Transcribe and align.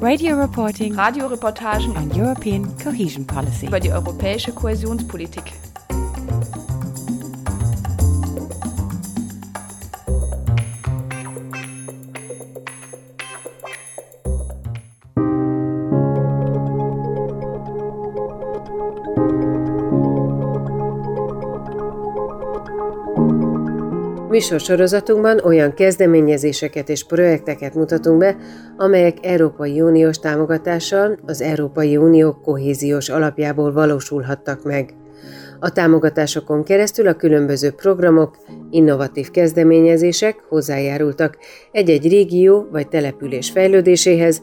Radio 0.00 0.36
reporting 0.36 0.94
Radioreportagen 0.94 1.96
on 1.96 2.10
European 2.14 2.68
cohesion 2.82 3.26
policy. 3.26 3.66
über 3.66 3.80
die 3.80 3.90
europäische 3.90 4.52
Kohäsionspolitik. 4.52 5.52
Műsorsorozatunkban 24.38 25.40
olyan 25.44 25.74
kezdeményezéseket 25.74 26.88
és 26.88 27.04
projekteket 27.04 27.74
mutatunk 27.74 28.18
be, 28.18 28.36
amelyek 28.76 29.16
Európai 29.22 29.80
Uniós 29.80 30.18
támogatással 30.18 31.18
az 31.26 31.40
Európai 31.40 31.96
Unió 31.96 32.32
kohéziós 32.32 33.08
alapjából 33.08 33.72
valósulhattak 33.72 34.64
meg. 34.64 34.94
A 35.60 35.72
támogatásokon 35.72 36.64
keresztül 36.64 37.06
a 37.06 37.14
különböző 37.14 37.70
programok, 37.70 38.36
innovatív 38.70 39.30
kezdeményezések 39.30 40.36
hozzájárultak 40.48 41.38
egy-egy 41.72 42.08
régió 42.08 42.68
vagy 42.70 42.88
település 42.88 43.50
fejlődéséhez, 43.50 44.42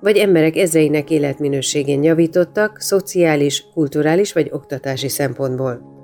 vagy 0.00 0.16
emberek 0.16 0.56
ezreinek 0.56 1.10
életminőségén 1.10 2.02
javítottak 2.02 2.80
szociális, 2.80 3.64
kulturális 3.74 4.32
vagy 4.32 4.48
oktatási 4.52 5.08
szempontból. 5.08 5.94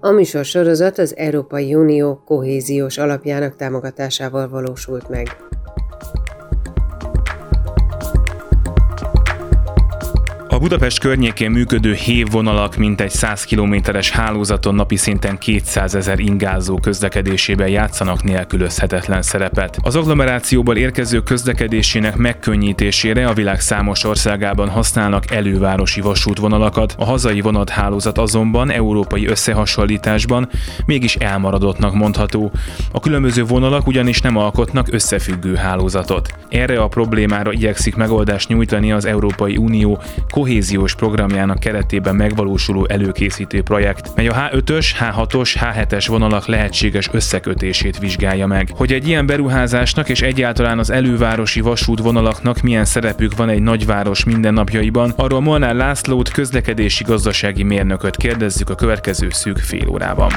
A 0.00 0.10
műsor 0.10 0.44
sorozat 0.44 0.98
az 0.98 1.16
Európai 1.16 1.74
Unió 1.74 2.22
kohéziós 2.24 2.98
alapjának 2.98 3.56
támogatásával 3.56 4.48
valósult 4.48 5.08
meg. 5.08 5.36
A 10.56 10.58
Budapest 10.58 10.98
környékén 10.98 11.50
működő 11.50 11.92
hévvonalak 11.92 12.76
mintegy 12.76 13.10
100 13.10 13.44
kilométeres 13.44 14.10
hálózaton 14.10 14.74
napi 14.74 14.96
szinten 14.96 15.38
200 15.38 15.94
ezer 15.94 16.18
ingázó 16.18 16.78
közlekedésében 16.78 17.68
játszanak 17.68 18.22
nélkülözhetetlen 18.22 19.22
szerepet. 19.22 19.78
Az 19.82 19.96
agglomerációból 19.96 20.76
érkező 20.76 21.20
közlekedésének 21.20 22.16
megkönnyítésére 22.16 23.26
a 23.26 23.32
világ 23.32 23.60
számos 23.60 24.04
országában 24.04 24.68
használnak 24.68 25.30
elővárosi 25.30 26.00
vasútvonalakat, 26.00 26.94
a 26.98 27.04
hazai 27.04 27.40
vonathálózat 27.40 28.18
azonban 28.18 28.70
európai 28.70 29.26
összehasonlításban 29.26 30.48
mégis 30.86 31.16
elmaradottnak 31.16 31.94
mondható. 31.94 32.52
A 32.92 33.00
különböző 33.00 33.44
vonalak 33.44 33.86
ugyanis 33.86 34.20
nem 34.20 34.36
alkotnak 34.36 34.92
összefüggő 34.92 35.54
hálózatot. 35.54 36.34
Erre 36.48 36.80
a 36.80 36.88
problémára 36.88 37.52
igyekszik 37.52 37.96
megoldást 37.96 38.48
nyújtani 38.48 38.92
az 38.92 39.04
Európai 39.04 39.56
Unió 39.56 39.98
kohéziós 40.46 40.94
programjának 40.94 41.58
keretében 41.58 42.14
megvalósuló 42.14 42.86
előkészítő 42.88 43.62
projekt, 43.62 44.10
mely 44.14 44.28
a 44.28 44.34
H5-ös, 44.34 44.86
H6-os, 44.98 45.54
H7-es 45.60 46.04
vonalak 46.08 46.46
lehetséges 46.46 47.08
összekötését 47.12 47.98
vizsgálja 47.98 48.46
meg. 48.46 48.68
Hogy 48.72 48.92
egy 48.92 49.08
ilyen 49.08 49.26
beruházásnak 49.26 50.08
és 50.08 50.22
egyáltalán 50.22 50.78
az 50.78 50.90
elővárosi 50.90 51.60
vasútvonalaknak 51.60 52.60
milyen 52.60 52.84
szerepük 52.84 53.36
van 53.36 53.48
egy 53.48 53.62
nagyváros 53.62 54.24
mindennapjaiban, 54.24 55.12
arról 55.16 55.40
Molnár 55.40 55.74
Lászlót, 55.74 56.28
közlekedési 56.28 57.04
gazdasági 57.04 57.62
mérnököt 57.62 58.16
kérdezzük 58.16 58.70
a 58.70 58.74
következő 58.74 59.28
szűk 59.30 59.58
fél 59.58 59.88
órában. 59.88 60.32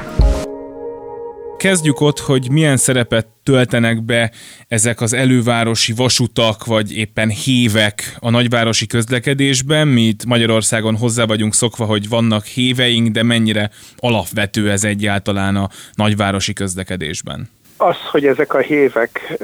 Kezdjük 1.60 2.00
ott, 2.00 2.20
hogy 2.20 2.52
milyen 2.52 2.78
szerepet 2.78 3.28
töltenek 3.44 4.04
be 4.04 4.32
ezek 4.68 5.02
az 5.02 5.14
elővárosi 5.14 5.94
vasutak, 5.94 6.66
vagy 6.66 6.98
éppen 6.98 7.30
hívek 7.30 8.16
a 8.20 8.30
nagyvárosi 8.30 8.88
közlekedésben. 8.88 9.88
Mi 9.88 10.02
itt 10.02 10.26
Magyarországon 10.26 10.98
hozzá 10.98 11.26
vagyunk 11.26 11.54
szokva, 11.54 11.86
hogy 11.86 12.10
vannak 12.10 12.46
híveink, 12.46 13.08
de 13.08 13.24
mennyire 13.24 13.70
alapvető 13.98 14.72
ez 14.72 14.84
egyáltalán 14.84 15.56
a 15.56 15.70
nagyvárosi 15.94 16.54
közlekedésben? 16.54 17.50
Az, 17.78 17.98
hogy 18.12 18.26
ezek 18.26 18.54
a 18.54 18.60
hévek 18.60 19.38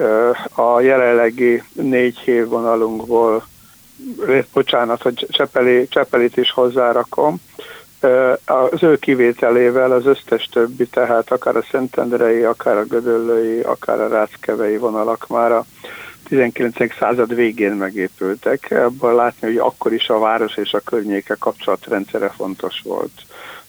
a 0.55 0.81
jelenlegi 0.81 1.63
négy 1.73 2.17
hévvonalunkból, 2.17 3.47
bocsánat, 4.53 5.01
hogy 5.01 5.27
Csepeli, 5.29 5.87
Csepelit 5.87 6.37
is 6.37 6.51
hozzárakom, 6.51 7.41
az 8.45 8.83
ő 8.83 8.97
kivételével 8.97 9.91
az 9.91 10.05
összes 10.05 10.49
többi, 10.51 10.87
tehát 10.87 11.31
akár 11.31 11.55
a 11.55 11.65
Szentendrei, 11.71 12.43
akár 12.43 12.77
a 12.77 12.85
Gödöllői, 12.85 13.59
akár 13.59 14.01
a 14.01 14.07
Ráckevei 14.07 14.77
vonalak 14.77 15.27
már 15.27 15.51
a 15.51 15.65
19. 16.27 16.75
század 16.99 17.35
végén 17.35 17.71
megépültek. 17.71 18.71
Ebből 18.71 19.15
látni, 19.15 19.47
hogy 19.47 19.57
akkor 19.57 19.93
is 19.93 20.09
a 20.09 20.19
város 20.19 20.57
és 20.57 20.73
a 20.73 20.79
környéke 20.79 21.35
kapcsolatrendszere 21.39 22.29
fontos 22.29 22.81
volt. 22.83 23.21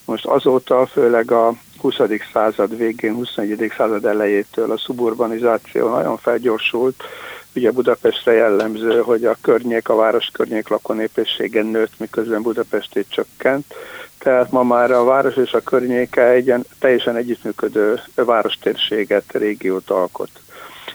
Most 0.05 0.27
azóta, 0.27 0.87
főleg 0.87 1.31
a 1.31 1.53
20. 1.79 1.95
század 2.33 2.77
végén, 2.77 3.15
21. 3.15 3.73
század 3.77 4.05
elejétől 4.05 4.73
a 4.73 4.79
suburbanizáció 4.79 5.89
nagyon 5.89 6.17
felgyorsult, 6.17 7.03
ugye 7.57 7.71
Budapestre 7.71 8.33
jellemző, 8.33 9.01
hogy 9.01 9.25
a 9.25 9.37
környék, 9.41 9.89
a 9.89 9.95
város 9.95 10.29
környék 10.33 10.69
lakónépességen 10.69 11.67
nőtt, 11.67 11.99
miközben 11.99 12.43
Budapestét 12.43 13.07
csökkent. 13.09 13.75
Tehát 14.19 14.51
ma 14.51 14.63
már 14.63 14.91
a 14.91 15.05
város 15.05 15.37
és 15.37 15.53
a 15.53 15.61
környéke 15.61 16.29
egy 16.29 16.55
teljesen 16.79 17.17
együttműködő 17.17 18.01
várostérséget, 18.15 19.25
régiót 19.33 19.91
alkot. 19.91 20.31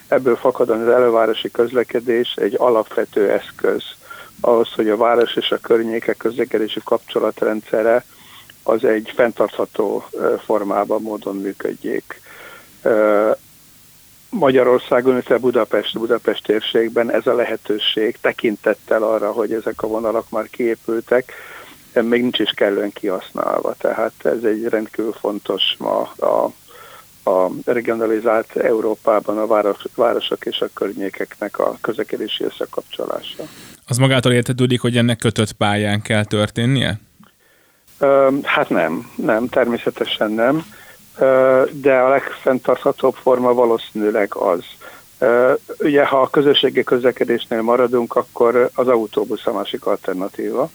Ebből 0.07 0.35
fakadóan 0.35 0.81
az 0.81 0.93
elővárosi 0.93 1.51
közlekedés 1.51 2.33
egy 2.35 2.55
alapvető 2.57 3.29
eszköz 3.29 3.83
ahhoz, 4.41 4.71
hogy 4.73 4.89
a 4.89 4.97
város 4.97 5.35
és 5.35 5.51
a 5.51 5.57
környéke 5.57 6.13
közlekedési 6.13 6.79
kapcsolatrendszere 6.83 8.05
az 8.63 8.83
egy 8.83 9.11
fenntartható 9.15 10.05
formában, 10.45 11.01
módon 11.01 11.35
működjék. 11.35 12.21
Magyarországon, 14.31 15.11
illetve 15.13 15.37
Budapest, 15.37 15.99
Budapest 15.99 16.43
térségben 16.43 17.11
ez 17.11 17.27
a 17.27 17.35
lehetőség 17.35 18.17
tekintettel 18.21 19.03
arra, 19.03 19.31
hogy 19.31 19.53
ezek 19.53 19.81
a 19.81 19.87
vonalak 19.87 20.29
már 20.29 20.49
kiépültek, 20.49 21.33
még 21.93 22.21
nincs 22.21 22.39
is 22.39 22.49
kellően 22.49 22.91
kihasználva. 22.93 23.75
Tehát 23.77 24.13
ez 24.23 24.43
egy 24.43 24.63
rendkívül 24.63 25.11
fontos 25.11 25.75
ma 25.77 26.11
a, 26.17 26.51
a 27.29 27.51
regionalizált 27.65 28.55
Európában 28.55 29.37
a 29.37 29.47
város, 29.47 29.77
városok 29.95 30.45
és 30.45 30.59
a 30.59 30.69
környékeknek 30.73 31.59
a 31.59 31.77
közlekedési 31.81 32.43
összekapcsolása. 32.43 33.43
Az 33.87 33.97
magától 33.97 34.31
értetődik, 34.31 34.81
hogy 34.81 34.97
ennek 34.97 35.17
kötött 35.17 35.51
pályán 35.51 36.01
kell 36.01 36.25
történnie? 36.25 36.99
Hát 38.43 38.69
nem, 38.69 39.11
nem, 39.15 39.47
természetesen 39.47 40.31
nem, 40.31 40.65
de 41.71 41.97
a 41.97 42.09
legfenntarthatóbb 42.09 43.15
forma 43.15 43.53
valószínűleg 43.53 44.35
az. 44.35 44.63
Ugye, 45.79 46.05
ha 46.05 46.21
a 46.21 46.29
közösségi 46.29 46.83
közlekedésnél 46.83 47.61
maradunk, 47.61 48.15
akkor 48.15 48.69
az 48.75 48.87
autóbusz 48.87 49.45
a 49.45 49.53
másik 49.53 49.85
alternatíva, 49.85 50.69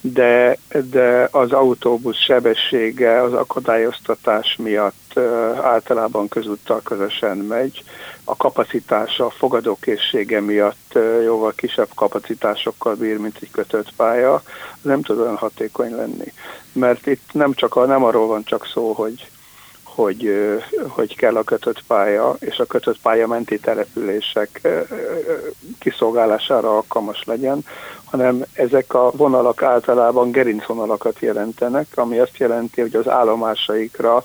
de, 0.00 0.58
de 0.90 1.28
az 1.30 1.52
autóbusz 1.52 2.16
sebessége 2.16 3.22
az 3.22 3.32
akadályoztatás 3.32 4.56
miatt 4.56 5.18
általában 5.62 6.28
közúttal 6.28 6.80
közösen 6.82 7.36
megy, 7.36 7.82
a 8.24 8.36
kapacitása, 8.36 9.26
a 9.26 9.30
fogadókészsége 9.30 10.40
miatt 10.40 10.98
jóval 11.24 11.52
kisebb 11.56 11.88
kapacitásokkal 11.94 12.94
bír, 12.94 13.18
mint 13.18 13.38
egy 13.40 13.50
kötött 13.50 13.92
pálya, 13.96 14.42
nem 14.82 15.02
tud 15.02 15.18
olyan 15.18 15.36
hatékony 15.36 15.94
lenni. 15.94 16.32
Mert 16.72 17.06
itt 17.06 17.28
nem, 17.32 17.52
csak 17.52 17.76
a, 17.76 17.84
nem 17.86 18.04
arról 18.04 18.26
van 18.26 18.44
csak 18.44 18.66
szó, 18.66 18.92
hogy, 18.92 19.28
hogy, 19.94 20.50
hogy 20.88 21.16
kell 21.16 21.36
a 21.36 21.42
kötött 21.42 21.82
pálya, 21.86 22.36
és 22.40 22.58
a 22.58 22.64
kötött 22.64 23.00
pálya 23.02 23.26
menti 23.26 23.58
települések 23.58 24.68
kiszolgálására 25.78 26.76
alkalmas 26.76 27.24
legyen, 27.24 27.64
hanem 28.04 28.44
ezek 28.52 28.94
a 28.94 29.10
vonalak 29.10 29.62
általában 29.62 30.30
gerincvonalakat 30.30 31.18
jelentenek, 31.18 31.86
ami 31.94 32.18
azt 32.18 32.36
jelenti, 32.36 32.80
hogy 32.80 32.94
az 32.94 33.08
állomásaikra 33.08 34.24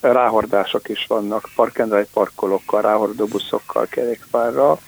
ráhordások 0.00 0.88
is 0.88 1.06
vannak, 1.08 1.48
park 1.54 1.78
and 1.78 2.06
parkolókkal, 2.12 2.82
ráhordó 2.82 3.26
buszokkal, 3.26 3.86
kerékpárral, 3.86 4.78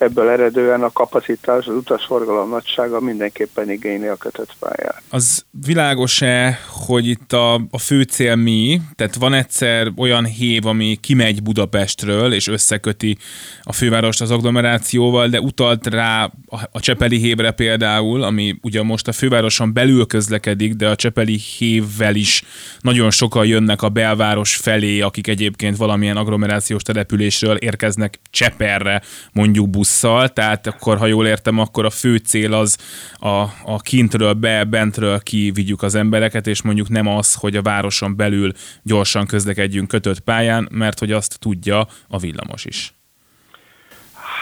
ebből 0.00 0.28
eredően 0.28 0.82
a 0.82 0.92
kapacitás, 0.92 1.66
az 1.66 1.74
utasforgalom 1.74 2.48
nagysága 2.48 3.00
mindenképpen 3.00 3.70
igényli 3.70 4.06
a 4.06 4.16
kötött 4.16 4.56
pályát. 4.58 5.02
Az 5.10 5.44
világos-e, 5.66 6.60
hogy 6.68 7.06
itt 7.06 7.32
a, 7.32 7.54
a 7.54 7.78
fő 7.78 8.02
cél 8.02 8.36
mi? 8.36 8.80
Tehát 8.96 9.14
van 9.14 9.32
egyszer 9.32 9.92
olyan 9.96 10.24
hév, 10.24 10.66
ami 10.66 10.98
kimegy 11.00 11.42
Budapestről, 11.42 12.32
és 12.32 12.46
összeköti 12.48 13.16
a 13.62 13.72
fővárost 13.72 14.20
az 14.20 14.30
agglomerációval, 14.30 15.28
de 15.28 15.40
utalt 15.40 15.86
rá 15.86 16.30
a, 16.72 16.80
Csepeli 16.80 17.16
hévre 17.16 17.50
például, 17.50 18.22
ami 18.22 18.58
ugye 18.62 18.82
most 18.82 19.08
a 19.08 19.12
fővároson 19.12 19.72
belül 19.72 20.06
közlekedik, 20.06 20.74
de 20.74 20.88
a 20.88 20.94
Csepeli 20.94 21.38
hévvel 21.58 22.14
is 22.14 22.42
nagyon 22.80 23.10
sokan 23.10 23.46
jönnek 23.46 23.82
a 23.82 23.88
belváros 23.88 24.56
felé, 24.56 25.00
akik 25.00 25.26
egyébként 25.26 25.76
valamilyen 25.76 26.16
agglomerációs 26.16 26.82
településről 26.82 27.56
érkeznek 27.56 28.18
Cseperre, 28.30 29.02
mondjuk 29.32 29.68
busszal, 29.90 30.28
tehát 30.28 30.66
akkor, 30.66 30.98
ha 30.98 31.06
jól 31.06 31.26
értem, 31.26 31.58
akkor 31.58 31.84
a 31.84 31.90
fő 31.90 32.16
cél 32.16 32.54
az 32.54 32.76
a, 33.18 33.42
a 33.64 33.80
kintről 33.82 34.32
be, 34.32 34.64
bentről 34.64 35.18
ki 35.18 35.50
vigyük 35.54 35.82
az 35.82 35.94
embereket, 35.94 36.46
és 36.46 36.62
mondjuk 36.62 36.88
nem 36.88 37.06
az, 37.06 37.34
hogy 37.34 37.56
a 37.56 37.62
városon 37.62 38.16
belül 38.16 38.52
gyorsan 38.82 39.26
közlekedjünk 39.26 39.88
kötött 39.88 40.20
pályán, 40.20 40.68
mert 40.72 40.98
hogy 40.98 41.12
azt 41.12 41.38
tudja 41.38 41.86
a 42.08 42.18
villamos 42.18 42.64
is. 42.64 42.94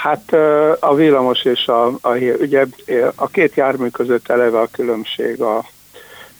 Hát 0.03 0.33
a 0.81 0.95
villamos 0.95 1.45
és 1.45 1.67
a, 1.67 1.87
a 1.87 2.15
ugye 2.41 2.67
a 3.15 3.27
két 3.29 3.55
jármű 3.55 3.89
között 3.89 4.29
eleve 4.29 4.61
a 4.61 4.69
különbség 4.73 5.41
a, 5.41 5.65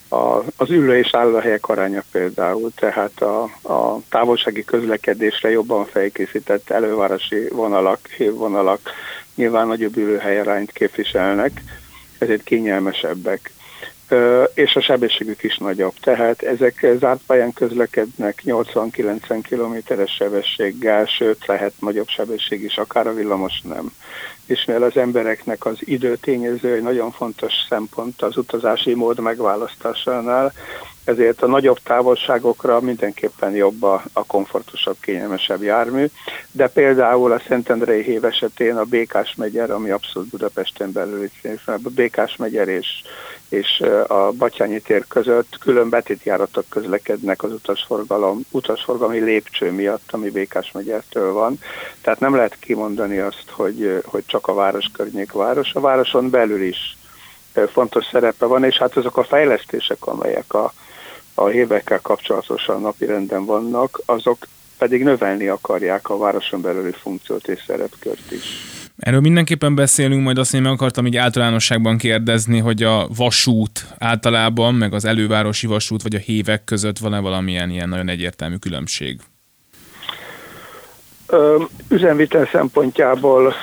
a, 0.09 0.43
az 0.57 0.71
ülő 0.71 0.99
és 0.99 1.09
állóhelyek 1.13 1.69
aránya 1.69 2.03
például, 2.13 2.71
tehát 2.75 3.21
a, 3.21 3.43
a 3.73 4.01
távolsági 4.09 4.65
közlekedésre 4.65 5.51
jobban 5.51 5.85
felkészített 5.87 6.71
elővárosi 6.71 7.49
vonalak, 7.49 8.09
hívvonalak 8.17 8.91
nyilván 9.35 9.67
nagyobb 9.67 9.97
ülőhelyarányt 9.97 10.73
képviselnek, 10.73 11.63
ezért 12.19 12.43
kényelmesebbek 12.43 13.53
és 14.55 14.77
a 14.77 14.81
sebességük 14.81 15.43
is 15.43 15.59
nagyobb. 15.59 15.95
Tehát 16.01 16.43
ezek 16.43 16.87
zárt 16.99 17.21
pályán 17.27 17.53
közlekednek 17.53 18.43
80-90 18.45 19.39
kilométeres 19.43 20.11
sebességgel, 20.11 21.05
sőt 21.05 21.47
lehet 21.47 21.73
nagyobb 21.81 22.09
sebesség 22.09 22.63
is, 22.63 22.79
akár 22.79 23.07
a 23.07 23.15
villamos 23.15 23.61
nem. 23.61 23.93
És 24.47 24.65
mivel 24.65 24.83
az 24.83 24.97
embereknek 24.97 25.65
az 25.67 25.77
időtényező 25.81 26.75
egy 26.75 26.83
nagyon 26.83 27.11
fontos 27.11 27.53
szempont 27.69 28.23
az 28.23 28.37
utazási 28.37 28.95
mód 28.95 29.21
megválasztásánál, 29.21 30.53
ezért 31.09 31.43
a 31.43 31.47
nagyobb 31.47 31.79
távolságokra 31.83 32.81
mindenképpen 32.81 33.55
jobb 33.55 33.83
a, 33.83 34.03
a 34.13 34.25
komfortosabb, 34.25 34.97
kényelmesebb 35.01 35.63
jármű, 35.63 36.07
de 36.53 36.69
például 36.69 37.33
a 37.33 37.43
Szentendrei 37.49 38.03
hév 38.03 38.25
esetén 38.25 38.77
a 38.77 38.85
Békás 38.85 39.35
megyer, 39.35 39.71
ami 39.71 39.91
abszolút 39.91 40.29
Budapesten 40.29 40.93
belül, 40.93 41.29
a 41.67 41.79
Békás 41.95 42.37
megyer 42.37 42.69
és, 42.69 43.03
és 43.49 43.81
a 44.07 44.31
Batyányi 44.33 44.81
tér 44.81 45.05
között 45.09 45.59
külön 45.61 45.89
betétjáratok 45.89 46.65
közlekednek 46.69 47.43
az 47.43 47.53
utasforgalom, 47.53 48.41
utasforgalmi 48.51 49.19
lépcső 49.19 49.71
miatt, 49.71 50.09
ami 50.11 50.31
Békás 50.31 50.73
megyertől 50.73 51.33
van. 51.33 51.59
Tehát 52.01 52.21
nem 52.21 52.35
lehet 52.35 52.59
kimondani 52.59 53.19
azt, 53.19 53.45
hogy, 53.51 54.03
hogy 54.05 54.23
csak 54.27 54.47
a 54.47 54.55
város 54.55 54.87
környék 54.93 55.33
város. 55.33 55.75
A 55.75 55.81
városon 55.81 56.31
belül 56.31 56.63
is 56.63 56.97
fontos 57.67 58.05
szerepe 58.13 58.47
van, 58.47 58.65
és 58.65 58.79
hát 58.79 58.97
azok 58.97 59.17
a 59.17 59.25
fejlesztések, 59.25 60.07
amelyek 60.07 60.55
a, 60.55 60.73
a 61.39 61.51
évekkel 61.53 62.01
kapcsolatosan 62.01 62.81
napirenden 62.81 63.45
vannak, 63.45 64.01
azok 64.05 64.47
pedig 64.79 65.03
növelni 65.03 65.47
akarják 65.47 66.09
a 66.09 66.19
városon 66.19 66.61
belüli 66.61 66.93
funkciót 66.93 67.49
és 67.49 67.63
szerepkört 67.67 68.33
is. 68.33 68.45
Erről 68.99 69.21
mindenképpen 69.21 69.75
beszélünk, 69.75 70.23
majd 70.23 70.39
azt 70.39 70.55
én 70.55 70.63
meg 70.63 70.73
akartam 70.73 71.07
így 71.07 71.17
általánosságban 71.17 71.99
kérdezni, 71.99 72.59
hogy 72.59 72.83
a 72.83 73.09
vasút 73.17 73.87
általában, 73.99 74.75
meg 74.75 74.93
az 74.93 75.05
elővárosi 75.05 75.67
vasút, 75.67 76.03
vagy 76.03 76.15
a 76.15 76.19
hévek 76.19 76.65
között 76.65 76.99
van-e 76.99 77.19
valamilyen 77.19 77.71
ilyen 77.71 77.89
nagyon 77.89 78.09
egyértelmű 78.09 78.57
különbség? 78.57 79.21
Üzemvitel 81.89 82.49
szempontjából 82.53 83.55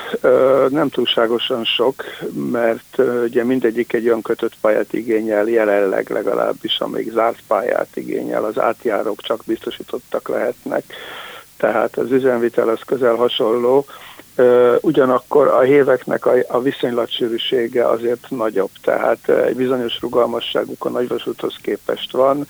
nem 0.70 0.90
túlságosan 0.90 1.64
sok, 1.64 2.04
mert 2.52 2.98
ugye 3.24 3.44
mindegyik 3.44 3.94
egy 3.94 4.14
kötött 4.22 4.54
pályát 4.62 4.94
igényel, 4.94 5.48
jelenleg 5.48 6.10
legalábbis, 6.10 6.80
amíg 6.80 7.12
zárt 7.12 7.40
pályát 7.48 7.88
igényel, 7.94 8.44
az 8.44 8.60
átjárók 8.60 9.22
csak 9.22 9.44
biztosítottak 9.46 10.28
lehetnek, 10.28 10.84
tehát 11.58 11.98
az 11.98 12.12
üzemvitel 12.12 12.70
az 12.70 12.80
közel 12.86 13.16
hasonló, 13.16 13.86
ugyanakkor 14.82 15.48
a 15.48 15.60
héveknek 15.60 16.26
a, 16.26 16.34
a 16.48 16.62
viszonylatsűrűsége 16.62 17.88
azért 17.88 18.30
nagyobb, 18.30 18.70
tehát 18.82 19.30
egy 19.30 19.56
bizonyos 19.56 20.02
rugalmasságuk 20.02 20.86
a 20.86 20.90
nagyvasúthoz 20.90 21.56
képest 21.62 22.12
van, 22.12 22.48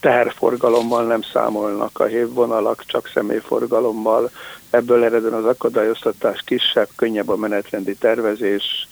teherforgalommal 0.00 1.06
nem 1.06 1.22
számolnak 1.32 2.00
a 2.00 2.04
hévvonalak, 2.04 2.84
csak 2.86 3.10
személyforgalommal, 3.14 4.30
ebből 4.70 5.04
eredően 5.04 5.32
az 5.32 5.44
akadályoztatás 5.44 6.42
kisebb, 6.44 6.88
könnyebb 6.96 7.28
a 7.28 7.36
menetrendi 7.36 7.94
tervezés, 7.94 8.87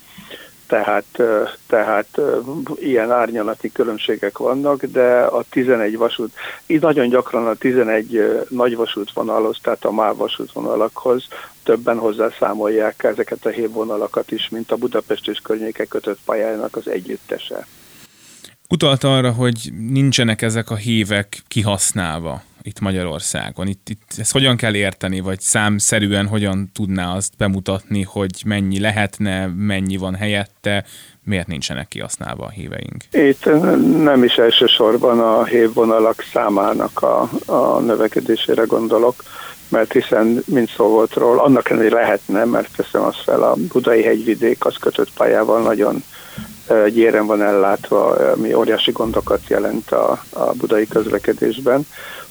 tehát, 0.66 1.22
tehát 1.66 2.20
ilyen 2.74 3.12
árnyalati 3.12 3.72
különbségek 3.72 4.38
vannak, 4.38 4.84
de 4.84 5.20
a 5.20 5.44
11 5.50 5.96
vasút, 5.96 6.32
így 6.66 6.80
nagyon 6.80 7.08
gyakran 7.08 7.46
a 7.46 7.54
11 7.54 8.46
nagy 8.48 8.76
vasútvonalhoz, 8.76 9.58
tehát 9.62 9.84
a 9.84 9.92
MÁV 9.92 10.16
vasútvonalakhoz 10.16 11.28
többen 11.62 11.98
hozzászámolják 11.98 13.04
ezeket 13.04 13.46
a 13.46 13.48
hévvonalakat 13.48 14.30
is, 14.30 14.48
mint 14.48 14.72
a 14.72 14.76
Budapest 14.76 15.28
és 15.28 15.38
környéke 15.38 15.84
kötött 15.84 16.18
pályának 16.24 16.76
az 16.76 16.88
együttese. 16.88 17.66
Utalt 18.68 19.04
arra, 19.04 19.32
hogy 19.32 19.72
nincsenek 19.90 20.42
ezek 20.42 20.70
a 20.70 20.76
hívek 20.76 21.42
kihasználva 21.48 22.42
itt 22.66 22.80
Magyarországon? 22.80 23.66
Itt, 23.66 23.88
itt 23.88 24.02
ezt 24.16 24.32
hogyan 24.32 24.56
kell 24.56 24.74
érteni, 24.74 25.20
vagy 25.20 25.40
számszerűen 25.40 26.26
hogyan 26.26 26.70
tudná 26.74 27.14
azt 27.14 27.36
bemutatni, 27.36 28.02
hogy 28.02 28.42
mennyi 28.46 28.80
lehetne, 28.80 29.46
mennyi 29.46 29.96
van 29.96 30.14
helyette, 30.14 30.84
miért 31.24 31.46
nincsenek 31.46 31.88
kihasználva 31.88 32.44
a 32.44 32.50
híveink? 32.50 33.04
Itt 33.10 33.44
nem 34.02 34.24
is 34.24 34.34
elsősorban 34.34 35.20
a 35.20 35.44
hévvonalak 35.44 36.24
számának 36.32 37.02
a, 37.02 37.30
a 37.46 37.78
növekedésére 37.80 38.62
gondolok, 38.62 39.14
mert 39.68 39.92
hiszen, 39.92 40.42
mint 40.46 40.70
szó 40.70 40.88
volt 40.88 41.14
róla, 41.14 41.42
annak 41.42 41.70
ellenére 41.70 41.94
lehetne, 41.94 42.44
mert 42.44 42.76
teszem 42.76 43.02
azt 43.02 43.22
fel, 43.22 43.42
a 43.42 43.56
budai 43.72 44.02
hegyvidék 44.02 44.64
az 44.64 44.76
kötött 44.76 45.12
pályával 45.16 45.62
nagyon 45.62 46.02
gyéren 46.88 47.26
van 47.26 47.42
ellátva, 47.42 48.06
ami 48.10 48.54
óriási 48.54 48.90
gondokat 48.90 49.40
jelent 49.48 49.90
a, 49.90 50.22
a 50.30 50.52
budai 50.52 50.86
közlekedésben 50.86 51.86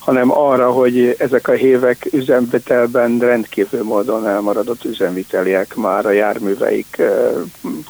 hanem 0.06 0.32
arra, 0.32 0.72
hogy 0.72 1.16
ezek 1.18 1.48
a 1.48 1.52
hévek 1.52 2.08
üzemvitelben 2.12 3.20
rendkívül 3.20 3.84
módon 3.84 4.28
elmaradott 4.28 4.84
üzemviteliek 4.84 5.76
már 5.76 6.06
a 6.06 6.12
járműveik 6.12 7.02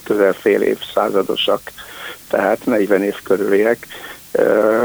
közel 0.03 0.33
fél 0.33 0.61
évszázadosak, 0.61 1.61
tehát 2.29 2.65
40 2.65 3.03
év 3.03 3.15
körüliek. 3.23 3.87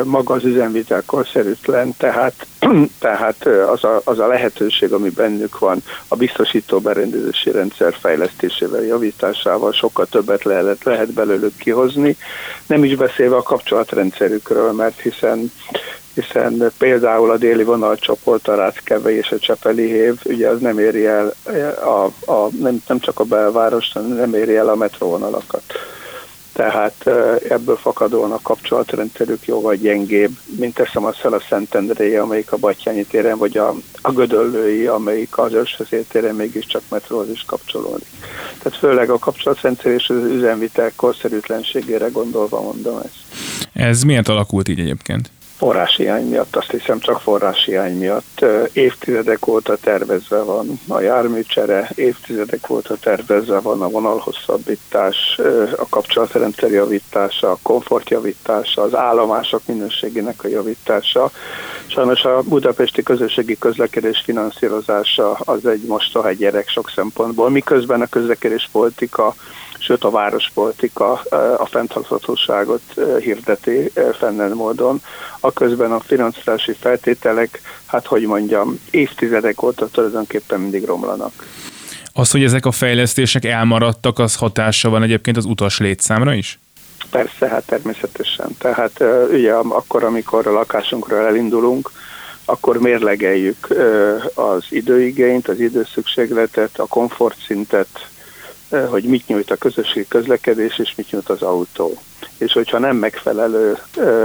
Maga 0.04 0.34
az 0.34 0.44
üzemvitel 0.44 1.02
korszerűtlen, 1.06 1.94
tehát, 1.96 2.46
tehát 2.98 3.46
az, 3.46 3.84
a, 3.84 4.00
az 4.04 4.18
a 4.18 4.26
lehetőség, 4.26 4.92
ami 4.92 5.08
bennük 5.08 5.58
van, 5.58 5.82
a 6.08 6.16
biztosító 6.16 6.78
berendezési 6.78 7.50
rendszer 7.50 7.94
fejlesztésével, 8.00 8.82
javításával 8.82 9.72
sokkal 9.72 10.06
többet 10.06 10.44
lehet, 10.44 10.84
lehet 10.84 11.12
belőlük 11.12 11.56
kihozni, 11.56 12.16
nem 12.66 12.84
is 12.84 12.94
beszélve 12.94 13.36
a 13.36 13.42
kapcsolatrendszerükről, 13.42 14.72
mert 14.72 15.00
hiszen 15.00 15.52
hiszen 16.14 16.72
például 16.78 17.30
a 17.30 17.36
déli 17.36 17.64
vonalcsoport, 17.64 18.48
a 18.48 18.54
Ráckeve 18.54 19.16
és 19.16 19.30
a 19.30 19.38
Csepeli 19.38 19.86
hév, 19.86 20.14
ugye 20.24 20.48
az 20.48 20.60
nem 20.60 20.78
éri 20.78 21.06
el 21.06 21.34
a, 21.84 22.30
a, 22.32 22.48
nem, 22.60 22.82
nem 22.88 22.98
csak 22.98 23.20
a 23.20 23.24
belváros, 23.24 23.92
hanem 23.92 24.12
nem 24.16 24.34
éri 24.34 24.56
el 24.56 24.68
a 24.68 24.74
metróvonalakat. 24.74 25.62
Tehát 26.52 27.06
ebből 27.48 27.76
fakadóan 27.76 28.32
a 28.32 28.40
kapcsolatrendszerük 28.42 29.46
jóval 29.46 29.74
gyengébb, 29.74 30.30
mint 30.58 30.74
teszem 30.74 31.04
a 31.04 31.12
Szentendrei, 31.48 32.16
amelyik 32.16 32.52
a 32.52 32.56
Batyányi 32.56 33.04
téren, 33.04 33.38
vagy 33.38 33.56
a, 33.56 33.74
a 34.02 34.12
Gödöllői, 34.12 34.86
amelyik 34.86 35.38
az 35.38 35.52
Őrsvezér 35.52 36.04
téren 36.08 36.34
mégiscsak 36.34 36.82
metróhoz 36.88 37.30
is 37.30 37.44
kapcsolódik. 37.46 38.08
Tehát 38.62 38.78
főleg 38.78 39.10
a 39.10 39.18
kapcsolatrendszer 39.18 39.92
és 39.92 40.08
az 40.08 40.24
üzemvitel 40.24 40.92
korszerűtlenségére 40.96 42.08
gondolva 42.08 42.62
mondom 42.62 42.98
ezt. 42.98 43.14
Ez 43.72 44.02
miért 44.02 44.28
alakult 44.28 44.68
így 44.68 44.80
egyébként? 44.80 45.30
Forráshiány 45.60 46.28
miatt, 46.28 46.56
azt 46.56 46.70
hiszem 46.70 46.98
csak 46.98 47.20
forráshiány 47.20 47.98
miatt. 47.98 48.44
Évtizedek 48.72 49.46
óta 49.46 49.76
tervezve 49.76 50.42
van 50.42 50.80
a 50.88 51.00
járműcsere, 51.00 51.90
évtizedek 51.94 52.70
óta 52.70 52.96
tervezve 52.96 53.58
van 53.58 53.82
a 53.82 53.88
vonalhosszabbítás, 53.88 55.40
a 55.76 55.88
kapcsolatrendszer 55.88 56.70
javítása, 56.70 57.50
a 57.50 57.58
komfortjavítása, 57.62 58.82
az 58.82 58.94
állomások 58.94 59.60
minőségének 59.66 60.44
a 60.44 60.48
javítása. 60.48 61.30
Sajnos 61.86 62.24
a 62.24 62.42
budapesti 62.42 63.02
közösségi 63.02 63.58
közlekedés 63.58 64.22
finanszírozása 64.24 65.32
az 65.32 65.66
egy 65.66 65.82
mostoha 65.82 66.32
gyerek 66.32 66.68
sok 66.68 66.90
szempontból, 66.94 67.50
miközben 67.50 68.00
a 68.00 68.06
közlekedés 68.06 68.68
politika 68.72 69.34
sőt 69.90 70.04
a 70.04 70.10
várospolitika 70.10 71.12
a 71.58 71.66
fenntarthatóságot 71.66 72.82
hirdeti 73.20 73.92
fennel 74.18 74.54
módon. 74.54 75.02
A 75.40 75.52
közben 75.52 75.92
a 75.92 76.00
finanszírozási 76.00 76.72
feltételek, 76.72 77.60
hát 77.86 78.06
hogy 78.06 78.26
mondjam, 78.26 78.80
évtizedek 78.90 79.62
óta 79.62 79.88
tulajdonképpen 79.88 80.60
mindig 80.60 80.84
romlanak. 80.84 81.32
Az, 82.12 82.30
hogy 82.30 82.44
ezek 82.44 82.66
a 82.66 82.70
fejlesztések 82.70 83.44
elmaradtak, 83.44 84.18
az 84.18 84.36
hatása 84.36 84.88
van 84.88 85.02
egyébként 85.02 85.36
az 85.36 85.44
utas 85.44 85.78
létszámra 85.78 86.34
is? 86.34 86.58
Persze, 87.10 87.48
hát 87.48 87.66
természetesen. 87.66 88.56
Tehát 88.58 89.04
ugye 89.32 89.52
akkor, 89.52 90.04
amikor 90.04 90.46
a 90.46 90.52
lakásunkról 90.52 91.26
elindulunk, 91.26 91.90
akkor 92.44 92.78
mérlegeljük 92.78 93.68
az 94.34 94.64
időigényt, 94.68 95.48
az 95.48 95.60
időszükségletet, 95.60 96.78
a 96.78 96.86
komfortszintet, 96.86 98.08
hogy 98.70 99.04
mit 99.04 99.26
nyújt 99.26 99.50
a 99.50 99.56
közösségi 99.56 100.06
közlekedés, 100.08 100.78
és 100.78 100.94
mit 100.96 101.10
nyújt 101.10 101.28
az 101.28 101.42
autó. 101.42 101.98
És 102.38 102.52
hogyha 102.52 102.78
nem 102.78 102.96
megfelelő 102.96 103.78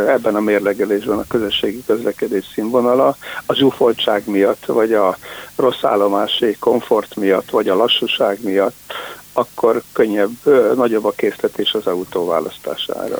ebben 0.07 0.35
a 0.35 0.39
mérlegelésben 0.39 1.17
a 1.17 1.27
közösségi 1.27 1.83
közlekedés 1.85 2.45
színvonala, 2.53 3.17
a 3.45 3.53
zsúfoltság 3.53 4.23
miatt, 4.25 4.65
vagy 4.65 4.93
a 4.93 5.17
rossz 5.55 5.83
állomási 5.83 6.55
komfort 6.59 7.15
miatt, 7.15 7.49
vagy 7.49 7.69
a 7.69 7.75
lassúság 7.75 8.39
miatt, 8.43 8.93
akkor 9.33 9.81
könnyebb, 9.93 10.31
nagyobb 10.75 11.05
a 11.05 11.11
késztetés 11.11 11.73
az 11.73 11.87
autó 11.87 12.25
választására. 12.25 13.17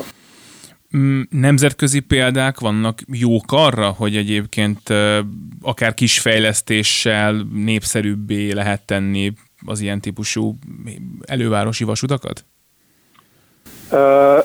Mm, 0.98 1.22
nemzetközi 1.30 2.00
példák 2.00 2.60
vannak 2.60 3.00
jók 3.12 3.46
arra, 3.52 3.90
hogy 3.90 4.16
egyébként 4.16 4.82
akár 5.62 5.94
kis 5.94 6.20
fejlesztéssel 6.20 7.48
népszerűbbé 7.54 8.52
lehet 8.52 8.86
tenni 8.86 9.34
az 9.66 9.80
ilyen 9.80 10.02
típusú 10.02 10.58
elővárosi 11.26 11.84
vasutakat? 11.84 12.46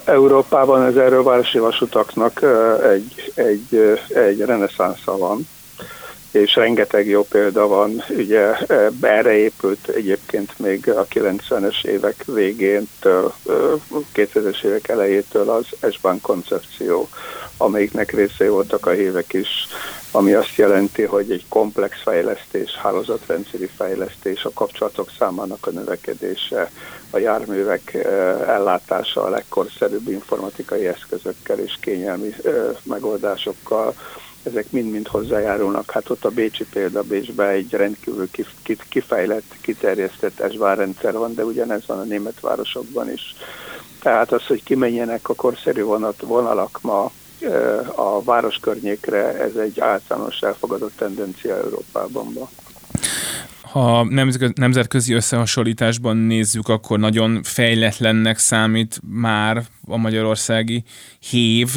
Európában 0.05 0.83
az 0.83 0.97
elővárosi 0.97 1.59
vasutaknak 1.59 2.41
egy, 2.93 3.33
egy, 3.35 3.99
egy 4.09 4.41
reneszánsza 4.41 5.17
van, 5.17 5.47
és 6.31 6.55
rengeteg 6.55 7.07
jó 7.07 7.23
példa 7.23 7.67
van. 7.67 8.03
Ugye 8.09 8.57
erre 9.00 9.33
épült 9.33 9.89
egyébként 9.89 10.59
még 10.59 10.89
a 10.89 11.07
90-es 11.07 11.85
évek 11.85 12.25
végén, 12.25 12.89
2000-es 14.15 14.65
évek 14.65 14.89
elejétől 14.89 15.50
az 15.50 15.93
S-Bahn 15.93 16.21
koncepció, 16.21 17.09
amelyiknek 17.61 18.12
részei 18.12 18.49
voltak 18.49 18.87
a 18.87 18.90
hívek 18.90 19.33
is, 19.33 19.49
ami 20.11 20.33
azt 20.33 20.57
jelenti, 20.57 21.02
hogy 21.02 21.31
egy 21.31 21.45
komplex 21.49 22.02
fejlesztés, 22.02 22.71
hálózatrendszeri 22.83 23.71
fejlesztés, 23.76 24.45
a 24.45 24.50
kapcsolatok 24.55 25.11
számának 25.19 25.67
a 25.67 25.71
növekedése, 25.71 26.71
a 27.11 27.19
járművek 27.19 27.95
ellátása 28.47 29.23
a 29.23 29.29
legkorszerűbb 29.29 30.09
informatikai 30.09 30.87
eszközökkel 30.87 31.59
és 31.59 31.76
kényelmi 31.81 32.35
megoldásokkal, 32.83 33.95
ezek 34.43 34.71
mind-mind 34.71 35.09
hozzájárulnak. 35.09 35.90
Hát 35.90 36.11
ott 36.11 36.25
a 36.25 36.31
Bécsi 36.31 36.64
példa, 36.73 37.02
Bécsben 37.02 37.49
egy 37.49 37.73
rendkívül 37.73 38.29
kifejlett, 38.88 39.55
kiterjesztett 39.61 40.40
esvárrendszer 40.40 41.12
van, 41.12 41.35
de 41.35 41.45
ugyanez 41.45 41.87
van 41.87 41.99
a 41.99 42.02
német 42.02 42.40
városokban 42.40 43.12
is. 43.12 43.35
Tehát 44.02 44.33
az, 44.33 44.47
hogy 44.47 44.62
kimenjenek 44.62 45.29
a 45.29 45.35
korszerű 45.35 45.83
vonat, 45.83 46.21
vonalak 46.21 46.79
ma 46.83 47.12
a 47.97 48.23
város 48.23 48.57
környékre, 48.57 49.41
ez 49.41 49.55
egy 49.55 49.81
általános 49.81 50.41
elfogadott 50.41 50.97
tendencia 50.97 51.57
Európában. 51.57 52.33
Ha 53.61 54.05
nemzetközi 54.55 55.13
összehasonlításban 55.13 56.17
nézzük, 56.17 56.69
akkor 56.69 56.99
nagyon 56.99 57.43
fejletlennek 57.43 58.39
számít 58.39 59.01
már 59.11 59.63
a 59.87 59.97
magyarországi 59.97 60.85
hív, 61.31 61.69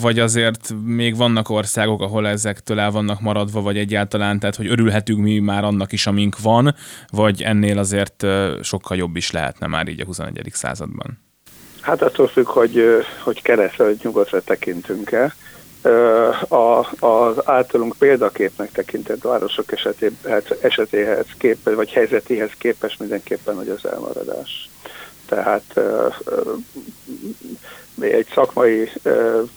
vagy 0.00 0.18
azért 0.18 0.74
még 0.84 1.16
vannak 1.16 1.48
országok, 1.48 2.00
ahol 2.02 2.28
ezektől 2.28 2.80
el 2.80 2.90
vannak 2.90 3.20
maradva, 3.20 3.60
vagy 3.60 3.78
egyáltalán, 3.78 4.38
tehát 4.38 4.56
hogy 4.56 4.66
örülhetünk 4.66 5.20
mi 5.20 5.38
már 5.38 5.64
annak 5.64 5.92
is, 5.92 6.06
amink 6.06 6.40
van, 6.40 6.74
vagy 7.08 7.42
ennél 7.42 7.78
azért 7.78 8.26
sokkal 8.62 8.96
jobb 8.96 9.16
is 9.16 9.30
lehetne 9.30 9.66
már 9.66 9.88
így 9.88 10.00
a 10.00 10.04
21. 10.04 10.50
században? 10.52 11.29
Hát 11.80 12.02
attól 12.02 12.28
függ, 12.28 12.46
hogy, 12.46 13.04
hogy 13.22 13.42
keresztre 13.42 13.84
vagy 13.84 14.00
nyugatra 14.02 14.40
tekintünk-e. 14.40 15.34
A, 16.48 16.86
az 17.06 17.36
általunk 17.44 17.94
példaképnek 17.98 18.72
tekintett 18.72 19.22
városok 19.22 19.72
esetéhez, 19.72 20.44
esetéhez 20.60 21.26
képest, 21.38 21.76
vagy 21.76 21.90
helyzetéhez 21.90 22.50
képest 22.58 22.98
mindenképpen 22.98 23.54
nagy 23.54 23.68
az 23.68 23.90
elmaradás. 23.90 24.70
Tehát 25.26 25.80
egy 28.00 28.26
szakmai 28.34 28.90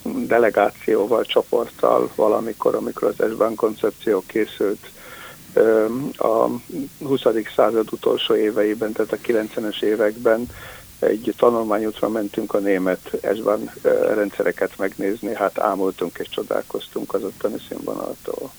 delegációval, 0.03 1.23
csoporttal 1.23 2.11
valamikor, 2.15 2.75
amikor 2.75 3.07
az 3.17 3.29
S-Bank 3.31 3.55
koncepció 3.55 4.23
készült, 4.27 4.89
a 6.17 6.47
20. 7.03 7.21
század 7.55 7.87
utolsó 7.91 8.35
éveiben, 8.35 8.91
tehát 8.91 9.11
a 9.11 9.17
90-es 9.17 9.81
években 9.81 10.47
egy 11.07 11.33
tanulmányútra 11.37 12.09
mentünk 12.09 12.53
a 12.53 12.59
német 12.59 13.17
esban 13.21 13.71
rendszereket 14.15 14.77
megnézni, 14.77 15.35
hát 15.35 15.59
ámultunk 15.59 16.17
és 16.17 16.29
csodálkoztunk 16.29 17.13
az 17.13 17.23
ottani 17.23 17.55
színvonaltól. 17.69 18.51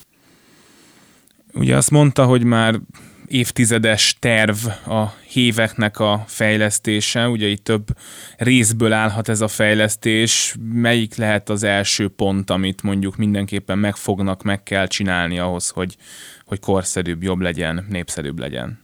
Ugye 1.53 1.77
azt 1.77 1.91
mondta, 1.91 2.25
hogy 2.25 2.45
már 2.45 2.81
évtizedes 3.27 4.17
terv 4.19 4.67
a 4.87 5.15
héveknek 5.29 5.99
a 5.99 6.25
fejlesztése, 6.27 7.29
ugye 7.29 7.47
itt 7.47 7.65
több 7.65 7.87
részből 8.37 8.93
állhat 8.93 9.29
ez 9.29 9.41
a 9.41 9.49
fejlesztés, 9.49 10.57
melyik 10.73 11.15
lehet 11.15 11.49
az 11.49 11.63
első 11.63 12.09
pont, 12.09 12.51
amit 12.51 12.83
mondjuk 12.83 13.17
mindenképpen 13.17 13.79
megfognak, 13.79 14.43
meg 14.43 14.63
kell 14.63 14.87
csinálni 14.87 15.39
ahhoz, 15.39 15.69
hogy, 15.69 15.97
hogy 16.45 16.61
korszerűbb, 16.61 17.23
jobb 17.23 17.41
legyen, 17.41 17.87
népszerűbb 17.91 18.39
legyen? 18.39 18.84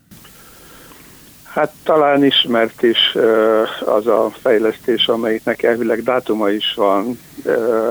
Hát 1.53 1.73
talán 1.83 2.23
ismert 2.23 2.83
is 2.83 3.15
az 3.85 4.07
a 4.07 4.31
fejlesztés, 4.41 5.07
amelyiknek 5.07 5.63
elvileg 5.63 6.03
dátuma 6.03 6.49
is 6.49 6.73
van, 6.73 7.19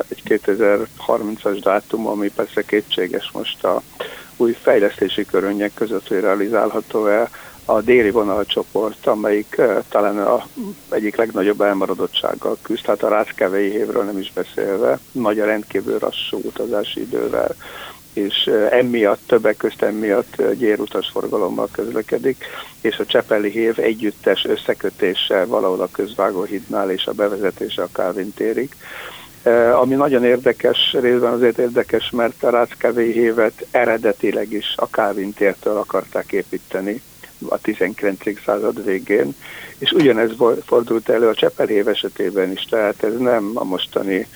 egy 0.09 0.23
2030-as 0.25 1.59
dátum, 1.63 2.07
ami 2.07 2.31
persze 2.31 2.63
kétséges 2.63 3.31
most 3.33 3.65
a 3.65 3.83
új 4.37 4.57
fejlesztési 4.63 5.25
körönnyek 5.25 5.75
között, 5.75 6.09
hogy 6.09 6.21
realizálható 6.21 7.07
el 7.07 7.29
a 7.65 7.81
déli 7.81 8.11
vonalcsoport, 8.11 9.07
amelyik 9.07 9.61
talán 9.89 10.19
a 10.19 10.47
egyik 10.91 11.17
legnagyobb 11.17 11.61
elmaradottsággal 11.61 12.57
küzd, 12.63 12.87
hát 12.87 13.03
a 13.03 13.09
ráckevei 13.09 13.73
évről 13.73 14.05
nem 14.05 14.19
is 14.19 14.33
beszélve, 14.33 14.99
nagy 15.13 15.41
a 15.41 15.45
rendkívül 15.45 15.97
lassú 16.01 16.41
utazási 16.43 17.01
idővel 17.01 17.55
és 18.13 18.51
emiatt, 18.71 19.21
többek 19.27 19.57
közt 19.57 19.83
emiatt 19.83 20.43
gyérutasforgalommal 20.59 21.69
közlekedik, 21.73 22.45
és 22.81 22.99
a 22.99 23.07
Csepeli 23.07 23.51
hév 23.51 23.79
együttes 23.79 24.45
összekötéssel 24.45 25.47
valahol 25.47 25.81
a 25.81 25.89
közvágóhídnál 25.93 26.91
és 26.91 27.07
a 27.07 27.13
bevezetése 27.13 27.83
a 27.83 27.89
Kálvin 27.93 28.33
térig. 28.35 28.75
Ami 29.81 29.95
nagyon 29.95 30.25
érdekes, 30.25 30.97
részben 31.01 31.33
azért 31.33 31.59
érdekes, 31.59 32.11
mert 32.11 32.43
a 32.43 32.51
Ráckávé 32.51 33.13
hévet 33.13 33.67
eredetileg 33.71 34.53
is 34.53 34.75
a 34.77 34.91
Kálvin 34.91 35.33
tértől 35.33 35.77
akarták 35.77 36.33
építeni 36.33 37.03
a 37.49 37.59
19. 37.59 38.45
század 38.45 38.85
végén, 38.85 39.35
és 39.79 39.91
ugyanez 39.93 40.31
fordult 40.65 41.09
elő 41.09 41.29
a 41.29 41.35
Csepel 41.35 41.89
esetében 41.89 42.51
is, 42.51 42.65
tehát 42.65 43.03
ez 43.03 43.17
nem 43.19 43.51
a 43.55 43.65
mostani 43.65 44.27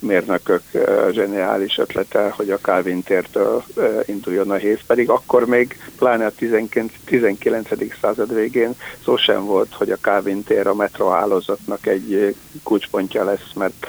mérnökök 0.00 0.62
zseniális 1.10 1.78
ötlete, 1.78 2.30
hogy 2.36 2.50
a 2.50 2.58
Calvin 2.58 3.02
tértől 3.02 3.64
induljon 4.04 4.50
a 4.50 4.54
hév, 4.54 4.80
pedig 4.86 5.10
akkor 5.10 5.46
még 5.46 5.78
pláne 5.98 6.26
a 6.26 6.30
19. 6.30 6.92
19. 7.04 7.68
század 8.00 8.34
végén 8.34 8.74
szó 9.04 9.16
sem 9.16 9.44
volt, 9.44 9.74
hogy 9.74 9.90
a 9.90 9.98
Calvin 10.00 10.44
tér 10.44 10.66
a 10.66 10.74
metrohálózatnak 10.74 11.86
egy 11.86 12.34
kulcspontja 12.62 13.24
lesz, 13.24 13.52
mert 13.54 13.86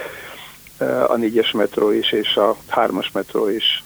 a 1.08 1.16
négyes 1.16 1.52
metró 1.52 1.92
is 1.92 2.12
és 2.12 2.36
a 2.36 2.56
hármas 2.68 3.12
metró 3.12 3.50
is 3.50 3.84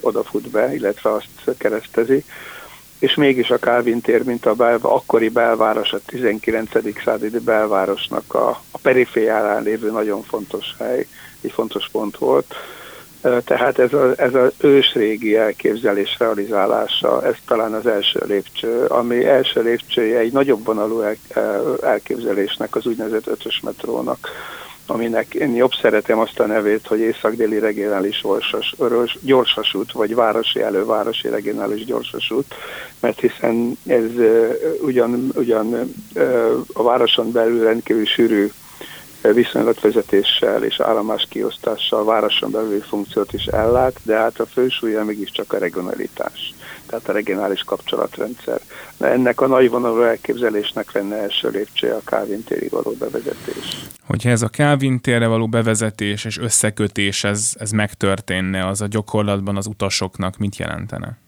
odafut 0.00 0.50
be, 0.50 0.74
illetve 0.74 1.12
azt 1.12 1.56
keresztezi 1.58 2.24
és 3.00 3.14
mégis 3.14 3.50
a 3.50 3.58
Calvin 3.58 4.00
tér, 4.00 4.24
mint 4.24 4.46
a 4.46 4.54
bel, 4.54 4.78
akkori 4.82 5.28
belváros, 5.28 5.92
a 5.92 5.98
19. 6.06 6.70
századi 7.04 7.38
belvárosnak 7.38 8.34
a, 8.34 8.48
a 8.70 8.78
perifériálán 8.82 9.62
lévő 9.62 9.90
nagyon 9.90 10.22
fontos 10.22 10.74
hely, 10.78 11.06
egy 11.40 11.52
fontos 11.52 11.88
pont 11.92 12.16
volt. 12.16 12.54
Tehát 13.44 13.78
ez, 13.78 13.92
a, 13.92 14.12
ez 14.16 14.34
az 14.34 14.52
ősrégi 14.58 15.36
elképzelés 15.36 16.16
realizálása, 16.18 17.24
ez 17.26 17.34
talán 17.46 17.74
az 17.74 17.86
első 17.86 18.20
lépcső, 18.26 18.84
ami 18.84 19.24
első 19.24 19.62
lépcsője 19.62 20.18
egy 20.18 20.32
nagyobb 20.32 20.64
vonalú 20.64 21.02
elképzelésnek, 21.82 22.76
az 22.76 22.86
úgynevezett 22.86 23.26
ötös 23.26 23.60
metrónak, 23.60 24.28
aminek 24.90 25.34
én 25.34 25.54
jobb 25.54 25.72
szeretem 25.80 26.18
azt 26.18 26.40
a 26.40 26.46
nevét, 26.46 26.86
hogy 26.86 26.98
észak-déli 26.98 27.58
regionális 27.58 28.24
gyorsasút, 29.20 29.92
vagy 29.92 30.14
városi 30.14 30.60
elővárosi 30.60 31.28
regionális 31.28 31.84
gyorsasút, 31.84 32.54
mert 33.00 33.20
hiszen 33.20 33.78
ez 33.86 34.10
ugyan, 34.80 35.32
ugyan 35.34 35.94
a 36.72 36.82
városon 36.82 37.32
belül 37.32 37.64
rendkívül 37.64 38.06
sűrű 38.06 38.50
viszonylatvezetéssel 39.22 40.64
és 40.64 40.80
állomás 40.80 41.26
kiosztással 41.28 42.04
városon 42.04 42.50
belüli 42.50 42.80
funkciót 42.80 43.32
is 43.32 43.44
ellát, 43.44 44.00
de 44.02 44.16
hát 44.16 44.40
a 44.40 44.46
fősúlya 44.46 45.04
mégiscsak 45.04 45.52
a 45.52 45.58
regionalitás, 45.58 46.54
tehát 46.86 47.08
a 47.08 47.12
regionális 47.12 47.62
kapcsolatrendszer. 47.62 48.60
De 48.96 49.06
ennek 49.06 49.40
a 49.40 49.46
nagyvonalú 49.46 50.00
elképzelésnek 50.00 50.92
lenne 50.92 51.16
első 51.16 51.48
lépcsője 51.48 51.94
a 51.94 52.00
Calvin 52.04 52.44
téri 52.44 52.68
való 52.68 52.90
bevezetés. 52.98 53.84
Hogyha 54.06 54.30
ez 54.30 54.42
a 54.42 54.48
Calvin 54.48 55.00
térre 55.00 55.26
való 55.26 55.48
bevezetés 55.48 56.24
és 56.24 56.38
összekötés, 56.38 57.24
ez, 57.24 57.52
ez 57.58 57.70
megtörténne, 57.70 58.66
az 58.66 58.80
a 58.80 58.86
gyakorlatban 58.86 59.56
az 59.56 59.66
utasoknak 59.66 60.36
mit 60.36 60.56
jelentene? 60.56 61.18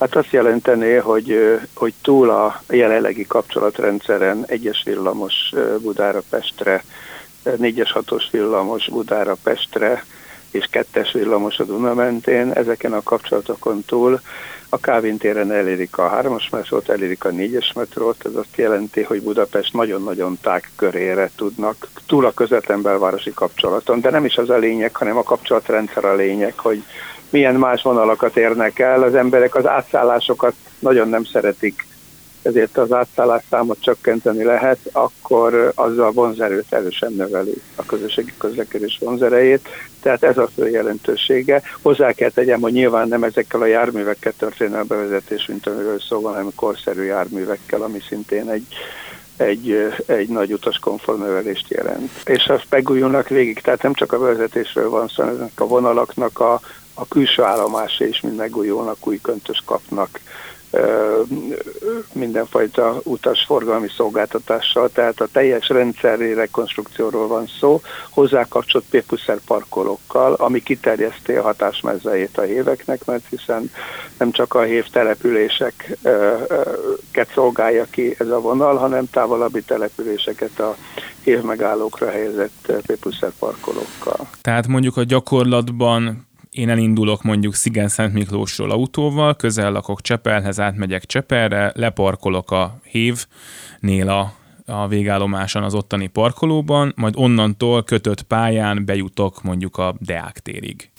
Hát 0.00 0.16
azt 0.16 0.30
jelentené, 0.30 0.96
hogy, 0.96 1.58
hogy 1.74 1.94
túl 2.02 2.30
a 2.30 2.62
jelenlegi 2.68 3.26
kapcsolatrendszeren 3.26 4.44
egyes 4.46 4.82
villamos 4.84 5.52
Budára 5.80 6.22
Pestre, 6.30 6.84
négyes 7.56 7.92
hatos 7.92 8.28
villamos 8.30 8.88
Budára 8.88 9.36
Pestre 9.42 10.04
és 10.50 10.66
kettes 10.70 11.12
villamos 11.12 11.58
a 11.58 11.64
Duna 11.64 11.94
mentén, 11.94 12.52
ezeken 12.52 12.92
a 12.92 13.02
kapcsolatokon 13.02 13.84
túl 13.86 14.20
a 14.68 14.78
Kávin 14.78 15.18
téren 15.18 15.52
elérik 15.52 15.98
a 15.98 16.08
hármas 16.08 16.48
metrót, 16.48 16.88
elérik 16.88 17.24
a 17.24 17.30
négyes 17.30 17.72
metrót, 17.72 18.24
ez 18.24 18.34
azt 18.34 18.56
jelenti, 18.56 19.02
hogy 19.02 19.22
Budapest 19.22 19.72
nagyon-nagyon 19.72 20.38
tág 20.42 20.70
körére 20.76 21.30
tudnak, 21.36 21.88
túl 22.06 22.26
a 22.26 22.32
közvetlen 22.32 22.82
belvárosi 22.82 23.32
kapcsolaton, 23.34 24.00
de 24.00 24.10
nem 24.10 24.24
is 24.24 24.36
az 24.36 24.50
a 24.50 24.56
lényeg, 24.56 24.96
hanem 24.96 25.16
a 25.16 25.22
kapcsolatrendszer 25.22 26.04
a 26.04 26.14
lényeg, 26.14 26.58
hogy 26.58 26.82
milyen 27.30 27.54
más 27.54 27.82
vonalakat 27.82 28.36
érnek 28.36 28.78
el. 28.78 29.02
Az 29.02 29.14
emberek 29.14 29.54
az 29.54 29.66
átszállásokat 29.66 30.54
nagyon 30.78 31.08
nem 31.08 31.24
szeretik, 31.24 31.86
ezért 32.42 32.78
az 32.78 32.92
átszállás 32.92 33.42
számot 33.50 33.80
csökkenteni 33.80 34.44
lehet, 34.44 34.78
akkor 34.92 35.72
azzal 35.74 36.12
vonzerőt 36.12 36.72
erősen 36.72 37.12
növeli 37.12 37.62
a 37.74 37.84
közösségi 37.84 38.32
közlekedés 38.38 38.98
vonzerejét. 39.00 39.68
Tehát 40.02 40.22
ez 40.22 40.38
a 40.38 40.48
fő 40.54 40.68
jelentősége. 40.68 41.62
Hozzá 41.82 42.12
kell 42.12 42.30
tegyem, 42.30 42.60
hogy 42.60 42.72
nyilván 42.72 43.08
nem 43.08 43.24
ezekkel 43.24 43.60
a 43.60 43.66
járművekkel 43.66 44.32
történne 44.38 44.78
a 44.78 44.84
bevezetés, 44.84 45.46
mint 45.46 45.66
amiről 45.66 46.00
szó 46.00 46.20
van, 46.20 46.32
hanem 46.32 46.50
korszerű 46.54 47.02
járművekkel, 47.02 47.82
ami 47.82 48.00
szintén 48.08 48.48
egy 48.48 48.66
egy, 49.36 49.92
egy 50.06 50.28
nagy 50.28 50.52
utaskonformnövelést 50.52 51.68
jelent. 51.68 52.10
És 52.24 52.46
azt 52.46 52.66
megújulnak 52.70 53.28
végig, 53.28 53.60
tehát 53.60 53.82
nem 53.82 53.92
csak 53.92 54.12
a 54.12 54.18
vezetésről 54.18 54.90
van 54.90 55.08
szó, 55.08 55.22
hanem 55.22 55.50
a 55.54 55.66
vonalaknak 55.66 56.40
a, 56.40 56.60
a 57.00 57.06
külső 57.08 57.42
állomása 57.42 58.04
is 58.04 58.20
mind 58.20 58.36
megújulnak, 58.36 59.06
új 59.06 59.18
köntös 59.22 59.62
kapnak, 59.64 60.20
mindenfajta 62.12 63.00
utasforgalmi 63.04 63.88
szolgáltatással, 63.96 64.90
tehát 64.92 65.20
a 65.20 65.28
teljes 65.32 65.68
rendszeri 65.68 66.34
rekonstrukcióról 66.34 67.26
van 67.26 67.46
szó, 67.60 67.80
hozzá 68.10 68.44
kapcsolt 68.48 68.84
Pépuszer 68.90 69.38
parkolókkal, 69.46 70.32
ami 70.32 70.62
kiterjeszti 70.62 71.32
a 71.32 71.42
hatásmezejét 71.42 72.38
a 72.38 72.42
héveknek, 72.42 73.04
mert 73.04 73.24
hiszen 73.30 73.70
nem 74.18 74.30
csak 74.30 74.54
a 74.54 74.62
hév 74.62 74.86
településeket 74.86 77.28
szolgálja 77.34 77.86
ki 77.90 78.14
ez 78.18 78.28
a 78.28 78.40
vonal, 78.40 78.76
hanem 78.76 79.10
távolabbi 79.10 79.62
településeket 79.62 80.60
a 80.60 80.76
hév 81.24 81.40
megállókra 81.40 82.10
helyezett 82.10 82.72
Pépuszer 82.86 83.30
parkolókkal. 83.38 84.28
Tehát 84.40 84.66
mondjuk 84.66 84.96
a 84.96 85.02
gyakorlatban 85.02 86.28
én 86.50 86.68
elindulok 86.68 87.22
mondjuk 87.22 87.54
Szigen-Szent 87.54 88.12
Miklósról 88.12 88.70
autóval, 88.70 89.36
közel 89.36 89.72
lakok 89.72 90.00
Csepelhez, 90.00 90.60
átmegyek 90.60 91.04
Csepelre, 91.04 91.72
leparkolok 91.74 92.50
a 92.50 92.78
hévnél 92.82 94.08
a, 94.08 94.32
a 94.66 94.88
végállomáson 94.88 95.62
az 95.62 95.74
ottani 95.74 96.06
parkolóban, 96.06 96.92
majd 96.96 97.14
onnantól 97.16 97.84
kötött 97.84 98.22
pályán 98.22 98.84
bejutok 98.84 99.42
mondjuk 99.42 99.76
a 99.76 99.94
Deák 99.98 100.38
térig. 100.38 100.90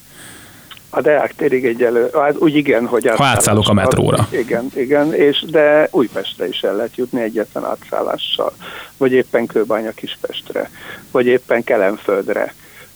A 0.89 1.02
Deák 1.02 1.36
térig 1.36 1.65
egyelő, 1.65 2.10
hát 2.13 2.38
úgy 2.38 2.56
igen, 2.56 2.86
hogy 2.86 3.08
Ha 3.08 3.26
átszállok 3.26 3.67
a 3.67 3.73
metróra. 3.73 4.28
Igen, 4.32 4.65
igen, 4.76 5.13
és 5.13 5.45
de 5.49 5.88
Újpestre 5.91 6.47
is 6.47 6.62
el 6.62 6.76
lehet 6.76 6.95
jutni 6.95 7.21
egyetlen 7.21 7.65
átszállással, 7.65 8.54
vagy 8.97 9.12
éppen 9.12 9.45
Kőbánya 9.45 9.91
Kispestre, 9.91 10.69
vagy 11.12 11.26
éppen 11.26 11.63
Kelenföldre, 11.63 12.54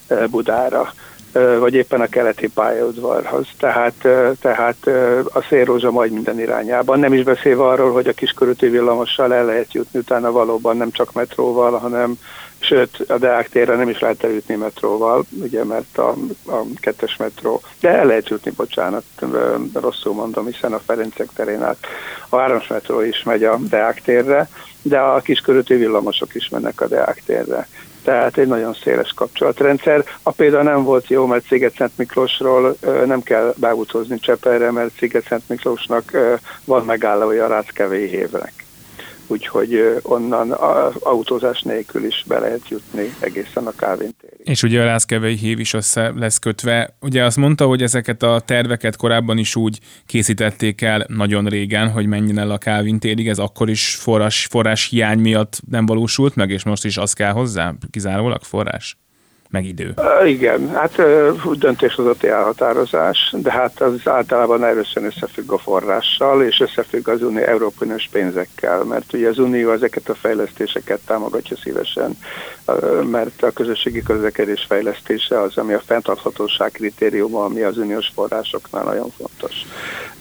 eh, 0.07 0.27
Budára 0.27 0.93
vagy 1.59 1.73
éppen 1.73 2.01
a 2.01 2.07
keleti 2.07 2.47
pályaudvarhoz. 2.47 3.47
Tehát, 3.59 4.07
tehát 4.41 4.87
a 5.33 5.41
szélrózsa 5.49 5.91
majd 5.91 6.11
minden 6.11 6.39
irányában. 6.39 6.99
Nem 6.99 7.13
is 7.13 7.23
beszélve 7.23 7.63
arról, 7.63 7.91
hogy 7.91 8.07
a 8.07 8.13
kiskörúti 8.13 8.67
villamossal 8.67 9.33
el 9.33 9.45
lehet 9.45 9.73
jutni 9.73 9.99
utána 9.99 10.31
valóban 10.31 10.77
nem 10.77 10.91
csak 10.91 11.13
metróval, 11.13 11.71
hanem 11.77 12.17
sőt 12.59 13.05
a 13.07 13.17
Deák 13.17 13.49
térre 13.49 13.75
nem 13.75 13.89
is 13.89 13.99
lehet 13.99 14.23
eljutni 14.23 14.55
metróval, 14.55 15.25
ugye, 15.41 15.63
mert 15.63 15.97
a, 15.97 16.09
a 16.45 16.61
kettes 16.75 17.15
metró, 17.17 17.61
de 17.79 17.89
el 17.89 18.05
lehet 18.05 18.29
jutni, 18.29 18.51
bocsánat, 18.51 19.03
rosszul 19.73 20.13
mondom, 20.13 20.45
hiszen 20.45 20.73
a 20.73 20.81
Ferencek 20.85 21.29
terén 21.35 21.63
át 21.63 21.77
a 22.29 22.37
hármas 22.37 22.67
metró 22.67 23.01
is 23.01 23.23
megy 23.23 23.43
a 23.43 23.57
Deák 23.69 24.01
térre, 24.01 24.49
de 24.81 24.99
a 24.99 25.19
kiskörúti 25.19 25.75
villamosok 25.75 26.35
is 26.35 26.49
mennek 26.49 26.81
a 26.81 26.87
Deák 26.87 27.23
térre 27.25 27.67
tehát 28.05 28.37
egy 28.37 28.47
nagyon 28.47 28.73
széles 28.73 29.13
kapcsolatrendszer. 29.15 30.03
A 30.23 30.31
példa 30.31 30.63
nem 30.63 30.83
volt 30.83 31.07
jó, 31.07 31.25
mert 31.25 31.45
Sziget-Szent 31.45 31.91
Miklósról 31.97 32.75
nem 33.05 33.21
kell 33.21 33.53
beútozni 33.57 34.19
Csepelre, 34.19 34.71
mert 34.71 34.97
Sziget-Szent 34.97 35.43
Miklósnak 35.47 36.11
van 36.65 36.85
megállója 36.85 37.45
a 37.45 37.47
Ráckevély 37.47 38.07
hévnek 38.07 38.64
úgyhogy 39.27 39.99
onnan 40.01 40.51
autózás 40.99 41.61
nélkül 41.61 42.05
is 42.05 42.23
be 42.27 42.39
lehet 42.39 42.69
jutni 42.69 43.13
egészen 43.19 43.67
a 43.67 43.71
Kávintérig. 43.75 44.39
És 44.43 44.63
ugye 44.63 44.81
a 44.81 44.85
Lászkevei 44.85 45.35
hív 45.35 45.59
is 45.59 45.73
össze 45.73 46.11
lesz 46.15 46.39
kötve. 46.39 46.95
Ugye 47.01 47.23
azt 47.23 47.37
mondta, 47.37 47.65
hogy 47.65 47.81
ezeket 47.81 48.23
a 48.23 48.41
terveket 48.45 48.95
korábban 48.95 49.37
is 49.37 49.55
úgy 49.55 49.79
készítették 50.05 50.81
el 50.81 51.05
nagyon 51.07 51.45
régen, 51.45 51.89
hogy 51.89 52.05
menjen 52.05 52.37
el 52.37 52.51
a 52.51 52.57
Kávintérig, 52.57 53.27
ez 53.27 53.39
akkor 53.39 53.69
is 53.69 53.95
forrás, 53.95 54.47
forrás 54.49 54.89
hiány 54.89 55.19
miatt 55.19 55.61
nem 55.69 55.85
valósult 55.85 56.35
meg, 56.35 56.49
és 56.49 56.63
most 56.63 56.85
is 56.85 56.97
az 56.97 57.13
kell 57.13 57.31
hozzá, 57.31 57.73
kizárólag 57.91 58.43
forrás? 58.43 58.97
Meg 59.49 59.65
idő. 59.65 59.93
Igen, 60.25 60.69
hát 60.69 61.01
döntéshozati 61.57 62.27
elhatározás, 62.27 63.33
de 63.37 63.51
hát 63.51 63.81
az 63.81 63.99
általában 64.03 64.63
erősen 64.63 65.03
összefügg 65.03 65.51
a 65.51 65.57
forrással, 65.57 66.43
és 66.43 66.59
összefügg 66.59 67.07
az 67.07 67.21
Unió 67.21 67.43
Európai 67.43 67.89
pénzekkel, 68.11 68.83
mert 68.83 69.13
ugye 69.13 69.29
az 69.29 69.37
Unió 69.37 69.71
ezeket 69.71 70.09
a 70.09 70.15
fejlesztéseket 70.15 70.99
támogatja 71.05 71.57
szívesen, 71.57 72.17
mert 73.11 73.43
a 73.43 73.51
közösségi 73.51 74.03
közlekedés 74.03 74.65
fejlesztése 74.67 75.41
az, 75.41 75.57
ami 75.57 75.73
a 75.73 75.81
fenntarthatóság 75.85 76.71
kritériuma, 76.71 77.43
ami 77.43 77.61
az 77.61 77.77
uniós 77.77 78.11
forrásoknál 78.15 78.83
nagyon 78.83 79.09
fontos. 79.17 79.53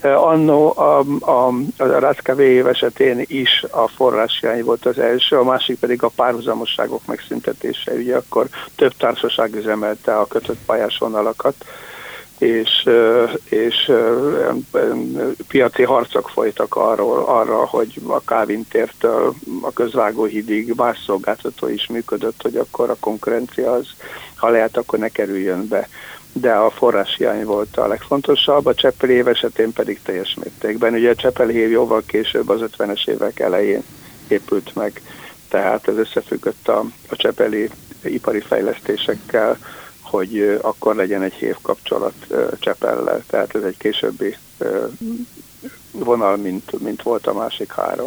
Annó 0.02 0.78
a, 0.78 0.98
a, 1.20 1.46
a 1.76 1.84
RACKV 1.98 2.40
év 2.40 2.66
esetén 2.66 3.24
is 3.26 3.64
a 3.70 3.88
forráshiány 3.88 4.64
volt 4.64 4.86
az 4.86 4.98
első, 4.98 5.36
a 5.36 5.44
másik 5.44 5.78
pedig 5.78 6.02
a 6.02 6.10
párhuzamosságok 6.16 7.06
megszüntetése. 7.06 7.92
Ugye 7.92 8.16
akkor 8.16 8.46
több 8.76 8.92
társaság 9.14 9.54
üzemelte 9.54 10.18
a 10.18 10.26
kötött 10.26 10.58
pályás 10.66 10.98
vonalakat, 10.98 11.54
és, 12.38 12.88
és 13.44 13.92
piaci 15.48 15.82
harcok 15.82 16.28
folytak 16.28 16.76
arról, 16.76 17.24
arra, 17.24 17.66
hogy 17.66 18.00
a 18.06 18.20
Kávintértől 18.20 19.34
a 19.60 19.72
közvágóhídig 19.72 20.72
más 20.76 21.02
szolgáltató 21.06 21.68
is 21.68 21.86
működött, 21.86 22.42
hogy 22.42 22.56
akkor 22.56 22.90
a 22.90 22.96
konkurencia 23.00 23.72
az, 23.72 23.86
ha 24.36 24.48
lehet, 24.48 24.76
akkor 24.76 24.98
ne 24.98 25.08
kerüljön 25.08 25.68
be 25.68 25.88
de 26.36 26.52
a 26.52 26.70
forráshiány 26.70 27.44
volt 27.44 27.76
a 27.76 27.86
legfontosabb, 27.86 28.66
a 28.66 28.74
Cseppeli 28.74 29.12
év 29.12 29.28
esetén 29.28 29.72
pedig 29.72 30.00
teljes 30.02 30.34
mértékben. 30.34 30.94
Ugye 30.94 31.10
a 31.10 31.14
Cseppeli 31.14 31.54
év 31.54 31.70
jóval 31.70 32.02
később, 32.06 32.48
az 32.48 32.60
50-es 32.78 33.08
évek 33.08 33.40
elején 33.40 33.82
épült 34.28 34.74
meg, 34.74 35.02
tehát 35.54 35.88
ez 35.88 35.96
összefüggött 35.96 36.68
a, 36.68 36.84
a 37.08 37.16
Csepeli 37.16 37.70
ipari 38.02 38.40
fejlesztésekkel, 38.40 39.58
hogy 40.00 40.58
akkor 40.62 40.94
legyen 40.94 41.22
egy 41.22 41.32
hév 41.32 41.56
kapcsolat 41.62 42.14
Csepellel, 42.58 43.22
tehát 43.26 43.54
ez 43.54 43.62
egy 43.62 43.76
későbbi 43.76 44.36
vonal, 45.90 46.36
mint, 46.36 46.80
mint 46.80 47.02
volt 47.02 47.26
a 47.26 47.34
másik 47.34 47.72
három. 47.72 48.06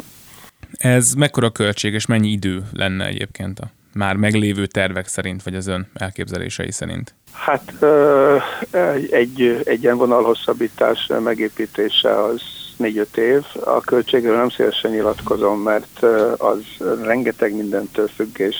Ez 0.71 1.13
mekkora 1.13 1.49
költség 1.49 1.93
és 1.93 2.05
mennyi 2.05 2.29
idő 2.29 2.63
lenne 2.73 3.05
egyébként 3.05 3.59
a 3.59 3.71
már 3.93 4.15
meglévő 4.15 4.65
tervek 4.65 5.07
szerint, 5.07 5.43
vagy 5.43 5.55
az 5.55 5.67
ön 5.67 5.89
elképzelései 5.93 6.71
szerint? 6.71 7.13
Hát 7.31 7.73
egy, 9.09 9.61
egy 9.63 9.83
ilyen 9.83 9.97
vonalhosszabbítás 9.97 11.11
megépítése 11.23 12.23
az 12.23 12.41
4-5 12.79 13.17
év. 13.17 13.43
A 13.63 13.81
költségről 13.81 14.35
nem 14.35 14.49
szívesen 14.49 14.91
nyilatkozom, 14.91 15.59
mert 15.59 16.03
az 16.37 16.61
rengeteg 17.01 17.55
mindentől 17.55 18.07
függ, 18.07 18.39
és, 18.39 18.55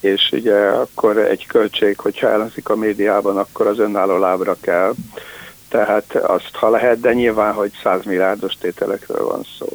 és 0.00 0.30
ugye 0.32 0.56
akkor 0.56 1.18
egy 1.18 1.46
költség, 1.46 1.98
hogyha 1.98 2.28
elhangzik 2.28 2.68
a 2.68 2.76
médiában, 2.76 3.36
akkor 3.36 3.66
az 3.66 3.78
önálló 3.78 4.18
lábra 4.18 4.56
kell. 4.60 4.94
Tehát 5.68 6.14
azt, 6.14 6.50
ha 6.52 6.70
lehet, 6.70 7.00
de 7.00 7.12
nyilván, 7.12 7.52
hogy 7.52 7.70
100 7.82 8.04
milliárdos 8.04 8.54
tételekről 8.54 9.24
van 9.24 9.42
szó. 9.58 9.66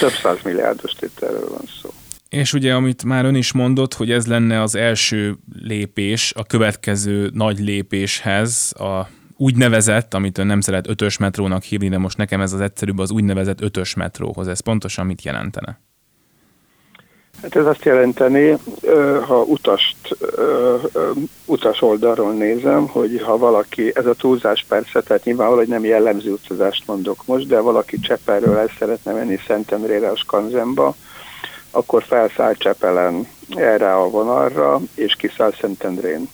Több 0.00 0.12
100 0.22 0.36
milliárdos 0.44 0.92
tételről 0.92 1.48
van 1.48 1.64
szó. 1.82 1.90
És 2.28 2.52
ugye, 2.52 2.74
amit 2.74 3.04
már 3.04 3.24
ön 3.24 3.34
is 3.34 3.52
mondott, 3.52 3.94
hogy 3.94 4.10
ez 4.10 4.26
lenne 4.26 4.62
az 4.62 4.74
első 4.74 5.36
lépés 5.62 6.32
a 6.36 6.44
következő 6.44 7.30
nagy 7.32 7.58
lépéshez, 7.58 8.72
a 8.78 9.08
úgynevezett, 9.38 10.14
amit 10.14 10.38
ön 10.38 10.46
nem 10.46 10.60
szeret 10.60 10.88
ötös 10.88 11.18
metrónak 11.18 11.62
hívni, 11.62 11.88
de 11.88 11.98
most 11.98 12.16
nekem 12.16 12.40
ez 12.40 12.52
az 12.52 12.60
egyszerűbb 12.60 12.98
az 12.98 13.10
úgynevezett 13.10 13.60
ötös 13.60 13.94
metróhoz. 13.94 14.48
Ez 14.48 14.60
pontosan 14.60 15.06
mit 15.06 15.22
jelentene? 15.22 15.80
Hát 17.42 17.56
ez 17.56 17.66
azt 17.66 17.84
jelenteni, 17.84 18.56
ha 19.26 19.42
utast, 19.42 19.96
utas 21.44 21.82
oldalról 21.82 22.32
nézem, 22.32 22.86
hogy 22.86 23.22
ha 23.22 23.36
valaki, 23.36 23.90
ez 23.94 24.06
a 24.06 24.14
túlzás 24.14 24.64
persze, 24.68 25.00
tehát 25.00 25.24
nyilvánvaló, 25.24 25.58
hogy 25.58 25.68
nem 25.68 25.84
jellemző 25.84 26.32
utazást 26.32 26.86
mondok 26.86 27.26
most, 27.26 27.46
de 27.46 27.60
valaki 27.60 27.98
Csepelről 27.98 28.56
el 28.56 28.70
szeretne 28.78 29.12
menni 29.12 29.38
Szentendrére 29.46 30.08
a 30.08 30.16
Skanzenba, 30.16 30.94
akkor 31.70 32.02
felszáll 32.02 32.54
Csepelen 32.54 33.28
erre 33.48 33.94
a 33.94 34.10
vonalra, 34.10 34.80
és 34.94 35.14
kiszáll 35.14 35.52
Szentendrén. 35.60 36.28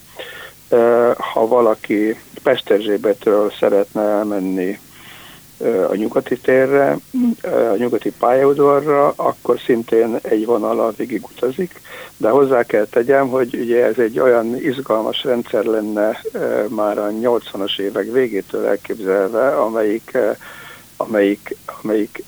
Ha 1.32 1.46
valaki 1.46 2.16
Pesterzsébetről 2.44 3.52
szeretne 3.58 4.02
elmenni 4.02 4.78
a 5.88 5.94
nyugati 5.94 6.38
térre, 6.38 6.96
a 7.42 7.76
nyugati 7.76 8.12
pályaudvarra, 8.18 9.12
akkor 9.16 9.60
szintén 9.64 10.18
egy 10.22 10.46
vonal 10.46 10.94
végig 10.96 11.24
utazik, 11.24 11.80
de 12.16 12.28
hozzá 12.28 12.62
kell 12.62 12.86
tegyem, 12.86 13.28
hogy 13.28 13.54
ugye 13.54 13.84
ez 13.84 13.98
egy 13.98 14.18
olyan 14.18 14.56
izgalmas 14.56 15.24
rendszer 15.24 15.64
lenne 15.64 16.20
már 16.68 16.98
a 16.98 17.10
80-as 17.10 17.78
évek 17.78 18.12
végétől 18.12 18.66
elképzelve, 18.66 19.56
amelyik, 19.56 20.18
amelyik, 20.96 21.56
amelyik 21.82 22.24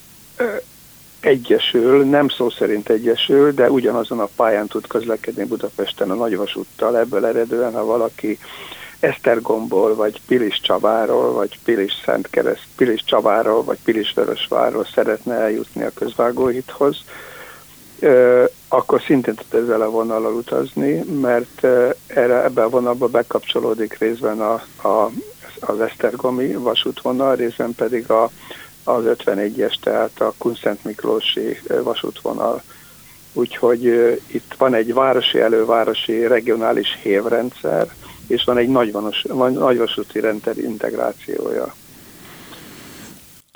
egyesül, 1.21 2.05
nem 2.05 2.29
szó 2.29 2.51
szerint 2.51 2.89
egyesül, 2.89 3.53
de 3.53 3.71
ugyanazon 3.71 4.21
a 4.21 4.29
pályán 4.37 4.67
tud 4.67 4.87
közlekedni 4.87 5.45
Budapesten 5.45 6.11
a 6.11 6.15
nagyvasúttal, 6.15 6.99
ebből 6.99 7.27
eredően, 7.27 7.73
ha 7.73 7.85
valaki 7.85 8.39
Esztergomból, 9.01 9.95
vagy 9.95 10.21
Pilis 10.27 10.61
Csabáról, 10.61 11.33
vagy 11.33 11.59
Pilis 11.65 11.93
Szentkereszt, 12.05 12.67
Pilis 12.77 13.05
Csabáról, 13.05 13.65
vagy 13.65 13.79
Pilis 13.85 14.13
Vörösvárról 14.15 14.87
szeretne 14.95 15.35
eljutni 15.35 15.83
a 15.83 15.91
közvágóhithoz, 15.95 16.97
akkor 18.69 19.03
szintén 19.07 19.35
tud 19.35 19.61
ezzel 19.63 19.81
a 19.81 19.91
vonallal 19.91 20.35
utazni, 20.35 21.05
mert 21.21 21.65
erre, 22.07 22.45
ebbe 22.45 22.63
a 22.63 22.69
vonalba 22.69 23.07
bekapcsolódik 23.07 23.99
részben 23.99 24.41
a, 24.41 24.53
a, 24.89 25.11
az 25.61 25.81
Esztergomi 25.81 26.53
vasútvonal, 26.53 27.37
részben 27.37 27.75
pedig 27.75 28.11
a, 28.11 28.31
az 28.85 29.05
51-es, 29.07 29.75
tehát 29.83 30.21
a 30.21 30.35
Kunszent 30.39 30.85
Miklósi 30.85 31.61
vasútvonal. 31.83 32.63
Úgyhogy 33.33 33.85
itt 34.27 34.55
van 34.59 34.75
egy 34.75 34.95
városi 34.95 35.41
elővárosi 35.41 36.27
regionális 36.27 36.99
hévrendszer, 37.03 37.95
és 38.27 38.45
van 38.45 38.59
egy 38.59 38.69
nagyvasúti 39.53 40.21
rendszer 40.21 40.59
integrációja. 40.59 41.75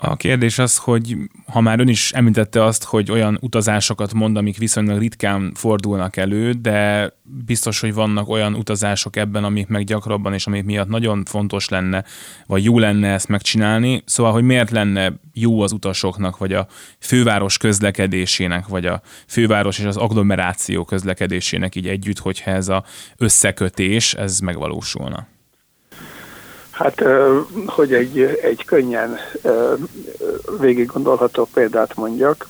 A 0.03 0.17
kérdés 0.17 0.59
az, 0.59 0.77
hogy 0.77 1.17
ha 1.47 1.61
már 1.61 1.81
ön 1.81 1.89
is 1.89 2.13
említette 2.13 2.65
azt, 2.65 2.85
hogy 2.85 3.11
olyan 3.11 3.39
utazásokat 3.41 4.13
mond, 4.13 4.37
amik 4.37 4.59
viszonylag 4.59 4.99
ritkán 4.99 5.53
fordulnak 5.55 6.17
elő, 6.17 6.53
de 6.53 7.11
biztos, 7.23 7.81
hogy 7.81 7.95
vannak 7.95 8.29
olyan 8.29 8.55
utazások 8.55 9.17
ebben, 9.17 9.45
amik 9.45 9.67
meg 9.67 9.85
gyakrabban, 9.85 10.33
és 10.33 10.47
amik 10.47 10.65
miatt 10.65 10.89
nagyon 10.89 11.25
fontos 11.25 11.69
lenne, 11.69 12.05
vagy 12.47 12.65
jó 12.65 12.79
lenne 12.79 13.13
ezt 13.13 13.29
megcsinálni. 13.29 14.03
Szóval, 14.07 14.33
hogy 14.33 14.43
miért 14.43 14.71
lenne 14.71 15.13
jó 15.33 15.61
az 15.61 15.73
utasoknak, 15.73 16.39
vagy 16.39 16.53
a 16.53 16.67
főváros 16.99 17.59
közlekedésének, 17.59 18.67
vagy 18.67 18.87
a 18.87 19.03
főváros 19.27 19.79
és 19.79 19.85
az 19.85 19.97
agglomeráció 19.97 20.85
közlekedésének 20.85 21.75
így 21.75 21.89
együtt, 21.89 22.19
hogyha 22.19 22.51
ez 22.51 22.69
a 22.69 22.85
összekötés, 23.17 24.15
ez 24.15 24.39
megvalósulna. 24.39 25.27
Hát, 26.81 27.03
hogy 27.66 27.95
egy, 27.95 28.21
egy 28.43 28.64
könnyen 28.64 29.19
végig 30.61 30.87
gondolható 30.87 31.49
példát 31.55 31.97
mondjak, 31.97 32.49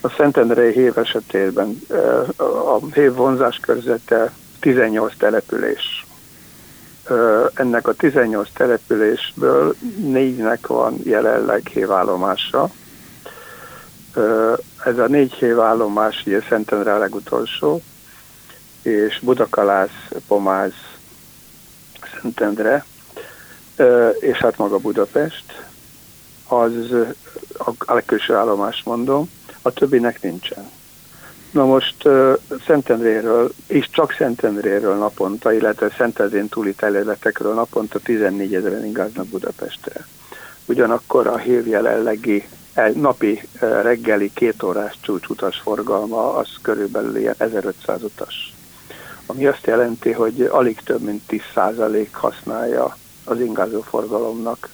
a 0.00 0.08
Szentendrei 0.08 0.72
hév 0.72 0.98
esetében 0.98 1.80
a 2.36 2.78
hév 2.92 3.14
vonzás 3.14 3.56
körzete 3.56 4.32
18 4.60 5.12
település. 5.18 6.06
Ennek 7.54 7.88
a 7.88 7.92
18 7.92 8.48
településből 8.54 9.74
négynek 9.96 10.66
van 10.66 10.98
jelenleg 11.04 11.66
hévállomása. 11.66 12.70
Ez 14.84 14.98
a 14.98 15.06
négy 15.06 15.32
hévállomás, 15.32 16.22
ugye 16.26 16.40
Szentendre 16.48 16.94
a 16.94 16.98
legutolsó, 16.98 17.82
és 18.82 19.20
Budakalász, 19.22 20.10
Pomáz, 20.26 20.72
Szentendre, 22.20 22.84
és 24.20 24.38
hát 24.38 24.56
maga 24.58 24.78
Budapest, 24.78 25.44
az 26.48 26.72
a 27.86 27.94
legkülső 27.94 28.34
állomás 28.34 28.82
mondom, 28.84 29.30
a 29.62 29.70
többinek 29.70 30.22
nincsen. 30.22 30.70
Na 31.50 31.64
most 31.64 32.08
Szentendréről, 32.66 33.52
és 33.66 33.88
csak 33.90 34.12
Szentendréről 34.12 34.94
naponta, 34.94 35.52
illetve 35.52 35.94
Szentendrén 35.96 36.48
túli 36.48 36.74
területekről 36.74 37.54
naponta 37.54 37.98
14 37.98 38.54
ezeren 38.54 38.84
ingáznak 38.84 39.26
Budapestre. 39.26 40.06
Ugyanakkor 40.66 41.26
a 41.26 41.36
hív 41.36 41.66
jelenlegi 41.66 42.48
napi 42.94 43.42
reggeli 43.60 44.30
két 44.34 44.62
órás 44.62 44.94
csúcsutas 45.00 45.58
forgalma 45.58 46.34
az 46.36 46.48
körülbelül 46.62 47.16
ilyen 47.16 47.34
1500 47.38 48.02
utas. 48.02 48.54
Ami 49.26 49.46
azt 49.46 49.66
jelenti, 49.66 50.12
hogy 50.12 50.42
alig 50.42 50.80
több 50.84 51.00
mint 51.00 51.22
10% 51.54 52.06
használja 52.10 52.96
az 53.24 53.40
ingázó 53.40 53.80
forgalomnak 53.80 54.68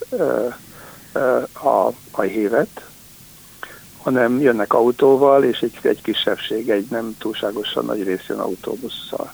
a, 1.52 1.92
a 2.10 2.20
hévet, 2.20 2.88
hanem 4.02 4.40
jönnek 4.40 4.72
autóval, 4.72 5.44
és 5.44 5.58
egy, 5.60 5.78
egy 5.82 6.02
kisebbség, 6.02 6.70
egy 6.70 6.86
nem 6.90 7.16
túlságosan 7.18 7.84
nagy 7.84 8.02
rész 8.02 8.26
jön 8.28 8.38
autóbusszal. 8.38 9.32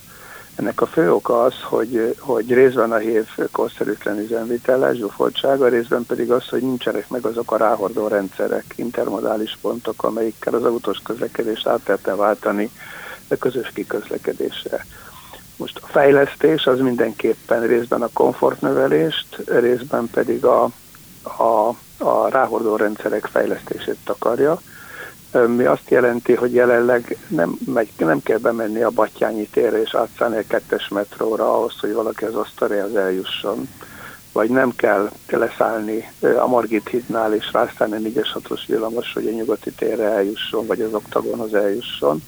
Ennek 0.57 0.81
a 0.81 0.87
fő 0.87 1.12
oka 1.12 1.42
az, 1.42 1.55
hogy, 1.62 2.16
hogy 2.18 2.53
részben 2.53 2.92
a 2.92 2.96
hév 2.96 3.29
korszerűtlen 3.53 4.18
üzemvitele, 4.18 4.94
zsúfoltsága, 4.94 5.68
részben 5.68 6.05
pedig 6.07 6.31
az, 6.31 6.48
hogy 6.48 6.62
nincsenek 6.62 7.09
meg 7.09 7.24
azok 7.24 7.53
a 7.53 7.57
ráhordó 7.57 8.09
rendszerek, 8.09 8.64
intermodális 8.77 9.59
pontok, 9.61 10.03
amelyikkel 10.03 10.55
az 10.55 10.64
autós 10.64 10.98
közlekedést 11.05 11.66
át 11.66 11.81
lehetne 11.87 12.14
váltani 12.14 12.70
a 13.29 13.37
közös 13.37 13.70
kiközlekedésre. 13.74 14.85
Most 15.57 15.81
a 15.83 15.87
fejlesztés 15.87 16.67
az 16.67 16.79
mindenképpen 16.79 17.67
részben 17.67 18.03
a 18.03 18.09
komfortnövelést, 18.12 19.37
részben 19.47 20.09
pedig 20.12 20.45
a, 20.45 20.62
a, 21.23 21.69
a 21.99 22.29
ráhordó 22.29 22.77
rendszerek 22.77 23.27
fejlesztését 23.27 23.99
takarja. 24.05 24.61
Mi 25.47 25.64
azt 25.64 25.90
jelenti, 25.90 26.35
hogy 26.35 26.55
jelenleg 26.55 27.19
nem, 27.29 27.59
megy, 27.67 27.90
nem 27.99 28.23
kell 28.23 28.38
bemenni 28.38 28.83
a 28.83 28.90
Batyányi 28.90 29.47
térre 29.47 29.81
és 29.81 29.95
átszállni 29.95 30.37
a 30.37 30.45
kettes 30.47 30.88
metróra 30.88 31.55
ahhoz, 31.55 31.81
hogy 31.81 31.93
valaki 31.93 32.25
az 32.25 32.35
asztaléhez 32.35 32.95
eljusson. 32.95 33.69
Vagy 34.33 34.51
nem 34.51 34.73
kell 34.77 35.11
leszállni 35.29 36.12
a 36.38 36.47
Margit 36.47 36.88
hídnál 36.88 37.35
és 37.35 37.53
rászállni 37.53 37.95
a 37.95 38.11
4-es 38.11 38.29
6-os 38.35 38.61
villamos, 38.67 39.12
hogy 39.12 39.27
a 39.27 39.31
nyugati 39.31 39.71
térre 39.71 40.05
eljusson, 40.05 40.67
vagy 40.67 40.81
az 40.81 40.95
oktagonhoz 40.95 41.55
eljusson 41.55 42.23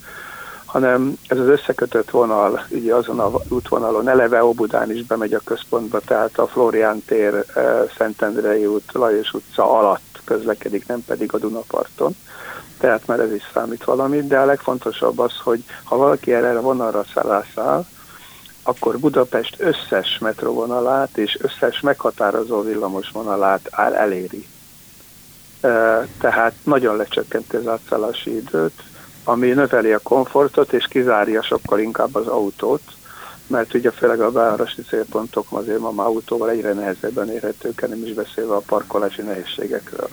hanem 0.77 1.19
ez 1.29 1.39
az 1.39 1.47
összekötött 1.47 2.11
vonal, 2.11 2.67
ugye 2.71 2.95
azon 2.95 3.21
a 3.21 3.31
útvonalon, 3.49 4.09
eleve 4.09 4.45
Óbudán 4.45 4.91
is 4.91 5.03
bemegy 5.03 5.35
a 5.35 5.41
központba, 5.45 6.01
tehát 6.01 6.39
a 6.39 6.47
Florián 6.47 7.03
tér, 7.07 7.35
eh, 7.35 7.83
Szentendrei 7.97 8.67
út, 8.67 8.93
Lajos 8.93 9.33
utca 9.33 9.79
alatt 9.79 10.21
közlekedik, 10.25 10.87
nem 10.87 11.05
pedig 11.05 11.35
a 11.35 11.39
Dunaparton. 11.39 12.17
Tehát 12.79 13.07
már 13.07 13.21
ez 13.21 13.33
is 13.33 13.43
számít 13.55 13.85
valamit, 13.85 14.27
de 14.27 14.39
a 14.39 14.45
legfontosabb 14.45 15.19
az, 15.19 15.33
hogy 15.43 15.65
ha 15.85 15.97
valaki 15.97 16.35
erre 16.35 16.59
a 16.59 16.61
vonalra 16.61 17.05
száll, 17.55 17.85
akkor 18.63 18.99
Budapest 18.99 19.55
összes 19.59 20.19
metrovonalát 20.19 21.17
és 21.17 21.39
összes 21.41 21.81
meghatározó 21.81 22.63
villamos 22.63 23.11
vonalát 23.13 23.69
eléri. 23.95 24.47
Eh, 25.61 26.07
tehát 26.21 26.53
nagyon 26.63 26.97
lecsökkenti 26.97 27.57
az 27.57 27.67
átszállási 27.67 28.37
időt, 28.37 28.83
ami 29.29 29.51
növeli 29.51 29.93
a 29.93 29.99
komfortot 29.99 30.73
és 30.73 30.87
kizárja 30.87 31.43
sokkal 31.43 31.79
inkább 31.79 32.15
az 32.15 32.27
autót, 32.27 32.83
mert 33.47 33.75
ugye 33.75 33.91
főleg 33.91 34.21
a 34.21 34.33
városi 34.33 34.83
célpontok 34.83 35.47
azért 35.49 35.79
ma 35.79 35.91
már 35.91 36.07
autóval 36.07 36.51
egyre 36.51 36.73
nehezebben 36.73 37.31
érhetők, 37.31 37.89
nem 37.89 38.05
is 38.05 38.13
beszélve 38.13 38.55
a 38.55 38.63
parkolási 38.67 39.23
nehézségekről. 39.23 40.09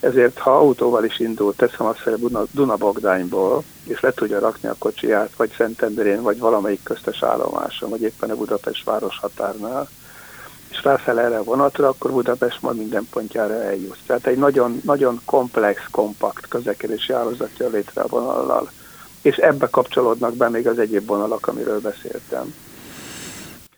Ezért, 0.00 0.38
ha 0.38 0.56
autóval 0.56 1.04
is 1.04 1.18
indul, 1.18 1.54
teszem 1.56 1.86
azt 1.86 1.98
fel 1.98 2.18
Dunabogdányból, 2.50 3.62
és 3.84 4.00
le 4.00 4.10
tudja 4.10 4.38
rakni 4.38 4.68
a 4.68 4.76
kocsiját, 4.78 5.30
vagy 5.36 5.54
Szentendrén, 5.56 6.22
vagy 6.22 6.38
valamelyik 6.38 6.82
köztes 6.82 7.22
állomáson, 7.22 7.90
vagy 7.90 8.02
éppen 8.02 8.30
a 8.30 8.36
Budapest 8.36 8.84
város 8.84 9.18
határnál, 9.18 9.88
és 10.74 10.80
felfel 10.80 11.20
erre 11.20 11.38
a 11.38 11.42
vonatra, 11.42 11.88
akkor 11.88 12.10
Budapest 12.10 12.62
majd 12.62 12.76
minden 12.76 13.06
pontjára 13.10 13.62
eljut. 13.62 13.98
Tehát 14.06 14.26
egy 14.26 14.38
nagyon, 14.38 14.80
nagyon 14.84 15.20
komplex, 15.24 15.80
kompakt 15.90 16.48
közlekedési 16.48 17.12
állózat 17.12 17.58
jön 17.58 17.70
létre 17.70 18.02
a 18.02 18.08
vonallal. 18.08 18.70
És 19.22 19.36
ebbe 19.36 19.66
kapcsolódnak 19.66 20.36
be 20.36 20.48
még 20.48 20.66
az 20.66 20.78
egyéb 20.78 21.06
vonalak, 21.06 21.46
amiről 21.46 21.80
beszéltem. 21.80 22.54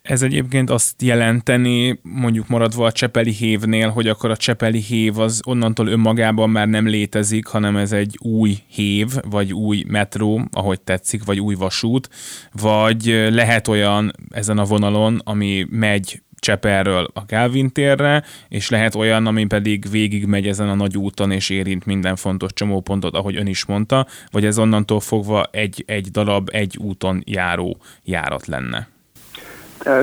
Ez 0.02 0.22
egyébként 0.22 0.70
azt 0.70 1.02
jelenteni, 1.02 2.00
mondjuk 2.02 2.48
maradva 2.48 2.86
a 2.86 2.92
Csepeli 2.92 3.30
hévnél, 3.30 3.88
hogy 3.88 4.08
akkor 4.08 4.30
a 4.30 4.36
Csepeli 4.36 4.80
hév 4.80 5.18
az 5.18 5.40
onnantól 5.44 5.86
önmagában 5.86 6.50
már 6.50 6.68
nem 6.68 6.86
létezik, 6.86 7.46
hanem 7.46 7.76
ez 7.76 7.92
egy 7.92 8.18
új 8.22 8.56
hév, 8.66 9.08
vagy 9.30 9.52
új 9.52 9.84
metró, 9.88 10.40
ahogy 10.52 10.80
tetszik, 10.80 11.24
vagy 11.24 11.40
új 11.40 11.54
vasút, 11.54 12.08
vagy 12.52 13.26
lehet 13.30 13.68
olyan 13.68 14.12
ezen 14.30 14.58
a 14.58 14.64
vonalon, 14.64 15.20
ami 15.24 15.66
megy 15.70 16.22
Cseperről 16.46 17.08
a 17.14 17.20
Calvin 17.20 17.72
térre, 17.72 18.22
és 18.48 18.70
lehet 18.70 18.94
olyan, 18.94 19.26
ami 19.26 19.46
pedig 19.46 19.90
végig 19.90 20.26
megy 20.26 20.46
ezen 20.46 20.68
a 20.68 20.74
nagy 20.74 20.96
úton, 20.96 21.30
és 21.30 21.50
érint 21.50 21.86
minden 21.86 22.16
fontos 22.16 22.52
csomópontot, 22.52 23.14
ahogy 23.14 23.36
ön 23.36 23.46
is 23.46 23.64
mondta, 23.64 24.06
vagy 24.30 24.44
ez 24.44 24.58
onnantól 24.58 25.00
fogva 25.00 25.48
egy, 25.50 25.84
egy 25.86 26.10
darab, 26.10 26.48
egy 26.52 26.76
úton 26.78 27.22
járó 27.24 27.76
járat 28.04 28.46
lenne? 28.46 28.88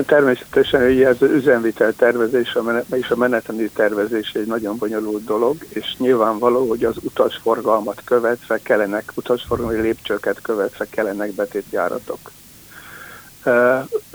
Természetesen 0.06 0.82
ez 0.82 1.16
az 1.22 1.30
üzemvitel 1.30 1.92
tervezés 1.92 2.56
és 2.90 3.10
a 3.10 3.16
menetrendi 3.16 3.70
tervezés 3.74 4.32
egy 4.32 4.46
nagyon 4.46 4.76
bonyolult 4.78 5.24
dolog, 5.24 5.56
és 5.68 5.94
nyilvánvaló, 5.98 6.68
hogy 6.68 6.84
az 6.84 6.96
utasforgalmat 7.02 8.02
követve 8.04 8.60
kellenek, 8.62 9.12
utasforgalmi 9.14 9.80
lépcsőket 9.80 10.40
követve 10.42 10.86
kellenek 10.90 11.32
betétjáratok. 11.32 12.18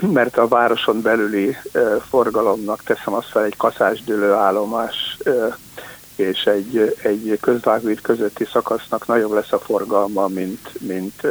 Mert 0.00 0.36
a 0.36 0.48
városon 0.48 1.02
belüli 1.02 1.56
forgalomnak 2.08 2.82
teszem 2.82 3.14
azt 3.14 3.28
fel 3.28 3.44
egy 3.44 3.56
kaszásdülő 3.56 4.32
állomás 4.32 5.16
és 6.20 6.44
egy, 6.44 6.96
egy 7.02 7.38
közvágút 7.40 8.00
közötti 8.00 8.44
szakasznak 8.52 9.06
nagyobb 9.06 9.32
lesz 9.32 9.52
a 9.52 9.58
forgalma, 9.58 10.28
mint, 10.28 10.80
mint 10.80 11.24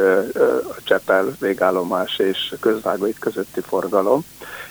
a 0.68 0.82
Csepel 0.84 1.36
végállomás 1.40 2.18
és 2.18 2.54
közvágút 2.60 3.18
közötti 3.18 3.60
forgalom. 3.60 4.24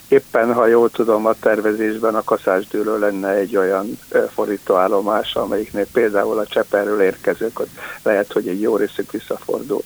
Éppen, 0.09 0.53
ha 0.53 0.67
jól 0.67 0.89
tudom, 0.89 1.25
a 1.25 1.33
tervezésben 1.39 2.15
a 2.15 2.23
kaszásdőlő 2.23 2.99
lenne 2.99 3.29
egy 3.29 3.55
olyan 3.57 3.99
fordítóállomás, 4.33 5.35
amelyiknél 5.35 5.85
például 5.93 6.39
a 6.39 6.45
Csepelről 6.45 7.01
érkezők, 7.01 7.59
lehet, 8.03 8.31
hogy 8.31 8.47
egy 8.47 8.61
jó 8.61 8.77
részük 8.77 9.11
visszafordul. 9.11 9.83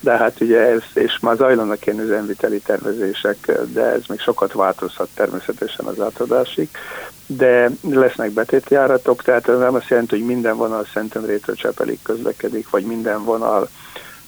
De 0.00 0.16
hát 0.16 0.40
ugye 0.40 0.60
ez, 0.60 0.82
és 0.94 1.18
már 1.20 1.36
zajlanak 1.36 1.86
ilyen 1.86 2.00
üzemviteli 2.00 2.58
tervezések, 2.58 3.52
de 3.72 3.82
ez 3.82 4.02
még 4.08 4.20
sokat 4.20 4.52
változhat 4.52 5.08
természetesen 5.14 5.84
az 5.84 6.00
átadásig, 6.00 6.68
de 7.26 7.70
lesznek 7.80 8.30
betétjáratok, 8.30 9.22
tehát 9.22 9.48
ez 9.48 9.58
nem 9.58 9.74
azt 9.74 9.88
jelenti, 9.88 10.16
hogy 10.16 10.26
minden 10.26 10.56
vonal 10.56 10.86
Szentendrétől 10.92 11.54
Csepelig 11.54 11.98
közlekedik, 12.02 12.70
vagy 12.70 12.84
minden 12.84 13.24
vonal 13.24 13.68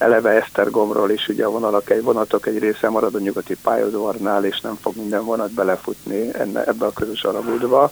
eleve 0.01 0.31
Esztergomról 0.31 1.11
is, 1.11 1.29
ugye 1.29 1.45
a 1.45 1.51
vonalak, 1.51 1.91
egy 1.91 2.03
vonatok 2.03 2.47
egy 2.47 2.59
része 2.59 2.89
marad 2.89 3.15
a 3.15 3.19
nyugati 3.19 3.57
pályaudvarnál, 3.63 4.45
és 4.45 4.61
nem 4.61 4.79
fog 4.81 4.97
minden 4.97 5.25
vonat 5.25 5.53
belefutni 5.53 6.29
enne, 6.33 6.65
ebbe 6.65 6.87
a 6.87 6.93
közös 6.93 7.25
alagútba 7.25 7.91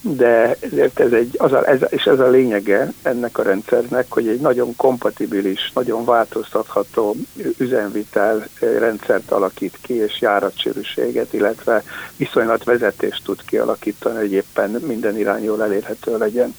de 0.00 0.56
ezért 0.60 1.00
ez 1.00 1.12
egy, 1.12 1.34
az 1.38 1.52
a, 1.52 1.68
ez, 1.68 1.80
és 1.88 2.04
ez 2.04 2.20
a 2.20 2.28
lényege 2.28 2.92
ennek 3.02 3.38
a 3.38 3.42
rendszernek, 3.42 4.06
hogy 4.08 4.28
egy 4.28 4.40
nagyon 4.40 4.76
kompatibilis, 4.76 5.70
nagyon 5.74 6.04
változtatható 6.04 7.16
üzemvitel 7.58 8.46
rendszert 8.60 9.30
alakít 9.30 9.78
ki, 9.80 9.94
és 9.94 10.20
járatsűrűséget, 10.20 11.32
illetve 11.32 11.82
viszonylatvezetést 12.16 13.24
tud 13.24 13.44
kialakítani, 13.44 14.16
hogy 14.16 14.32
éppen 14.32 14.70
minden 14.70 15.18
irány 15.18 15.44
jól 15.44 15.62
elérhető 15.62 16.18
legyen. 16.18 16.54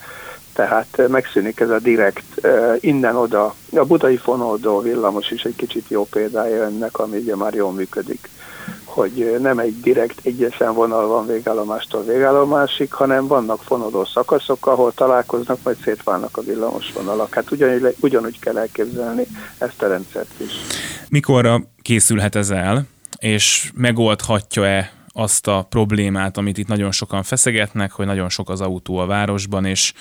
Tehát 0.57 1.07
megszűnik 1.07 1.59
ez 1.59 1.69
a 1.69 1.79
direkt 1.79 2.47
innen-oda. 2.79 3.53
A 3.75 3.85
budai 3.85 4.17
fonoldó 4.17 4.79
villamos 4.79 5.31
is 5.31 5.43
egy 5.43 5.55
kicsit 5.55 5.85
jó 5.87 6.05
példája 6.05 6.63
ennek, 6.63 6.97
ami 6.99 7.17
ugye 7.17 7.35
már 7.35 7.53
jól 7.53 7.71
működik 7.71 8.29
hogy 8.83 9.37
nem 9.41 9.59
egy 9.59 9.79
direkt 9.79 10.19
egyesen 10.23 10.73
vonal 10.73 11.07
van 11.07 11.25
végállomástól 11.25 12.03
végállomásig, 12.03 12.93
hanem 12.93 13.27
vannak 13.27 13.63
fonodó 13.63 14.05
szakaszok, 14.05 14.67
ahol 14.67 14.93
találkoznak, 14.93 15.57
majd 15.63 15.77
szétválnak 15.83 16.37
a 16.37 16.41
villamos 16.41 16.91
vonalak. 16.93 17.33
Hát 17.33 17.51
ugyanúgy, 17.51 17.95
ugyanúgy 17.99 18.39
kell 18.39 18.57
elképzelni 18.57 19.27
ezt 19.57 19.81
a 19.81 19.87
rendszert 19.87 20.31
is. 20.37 20.51
Mikorra 21.09 21.61
készülhet 21.81 22.35
ez 22.35 22.49
el, 22.49 22.83
és 23.19 23.71
megoldhatja-e 23.75 24.91
azt 25.07 25.47
a 25.47 25.65
problémát, 25.69 26.37
amit 26.37 26.57
itt 26.57 26.67
nagyon 26.67 26.91
sokan 26.91 27.23
feszegetnek, 27.23 27.91
hogy 27.91 28.05
nagyon 28.05 28.29
sok 28.29 28.49
az 28.49 28.61
autó 28.61 28.97
a 28.97 29.05
városban, 29.05 29.65
és 29.65 29.93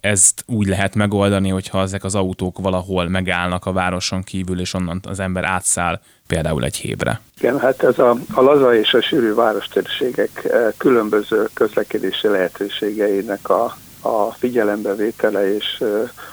ezt 0.00 0.44
úgy 0.46 0.66
lehet 0.66 0.94
megoldani, 0.94 1.48
hogyha 1.48 1.80
ezek 1.80 2.04
az 2.04 2.14
autók 2.14 2.58
valahol 2.58 3.08
megállnak 3.08 3.66
a 3.66 3.72
városon 3.72 4.22
kívül, 4.22 4.60
és 4.60 4.74
onnan 4.74 5.00
az 5.08 5.20
ember 5.20 5.44
átszáll 5.44 6.00
például 6.26 6.64
egy 6.64 6.76
hébre. 6.76 7.20
Igen, 7.38 7.58
hát 7.58 7.82
ez 7.82 7.98
a, 7.98 8.16
a 8.32 8.40
laza 8.40 8.74
és 8.74 8.94
a 8.94 9.02
sűrű 9.02 9.34
várostérségek 9.34 10.44
eh, 10.44 10.72
különböző 10.76 11.48
közlekedési 11.54 12.28
lehetőségeinek 12.28 13.48
a, 13.48 13.76
a 14.06 14.32
figyelembevétele 14.38 15.54
és 15.54 15.82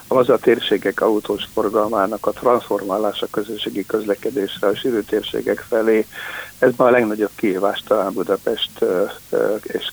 eh, 0.08 0.30
a 0.30 0.38
térségek 0.38 1.02
autós 1.02 1.48
forgalmának 1.54 2.26
a 2.26 2.32
transformálása 2.32 3.28
közösségi 3.32 3.86
közlekedésre 3.86 4.68
a 4.68 4.76
sűrű 4.76 5.00
térségek 5.00 5.66
felé, 5.70 6.06
ez 6.60 6.72
ma 6.78 6.86
a 6.86 6.90
legnagyobb 6.90 7.32
kihívás 7.36 7.84
talán 7.88 8.14
Budapest 8.14 8.86
és 9.62 9.92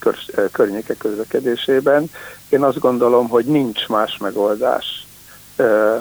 környéke 0.53 0.95
közlekedésében. 0.95 2.11
Én 2.49 2.63
azt 2.63 2.79
gondolom, 2.79 3.29
hogy 3.29 3.45
nincs 3.45 3.89
más 3.89 4.17
megoldás 4.17 5.07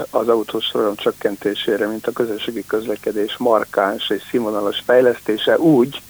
az 0.10 0.28
autós 0.28 0.68
forgalom 0.68 0.96
csökkentésére, 0.96 1.88
mint 1.88 2.08
a 2.08 2.12
közösségi 2.12 2.66
közlekedés 2.68 3.38
markáns 3.38 4.10
és 4.10 4.22
színvonalas 4.30 4.82
fejlesztése 4.86 5.60
úgy, 5.60 6.02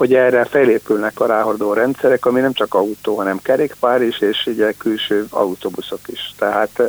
hogy 0.00 0.14
erre 0.14 0.44
felépülnek 0.44 1.20
a 1.20 1.26
ráhordó 1.26 1.72
rendszerek, 1.72 2.26
ami 2.26 2.40
nem 2.40 2.52
csak 2.52 2.74
autó, 2.74 3.16
hanem 3.16 3.38
kerékpár 3.42 4.02
is, 4.02 4.20
és 4.20 4.46
ugye 4.46 4.72
külső 4.72 5.26
autóbuszok 5.30 6.00
is. 6.06 6.34
Tehát 6.38 6.82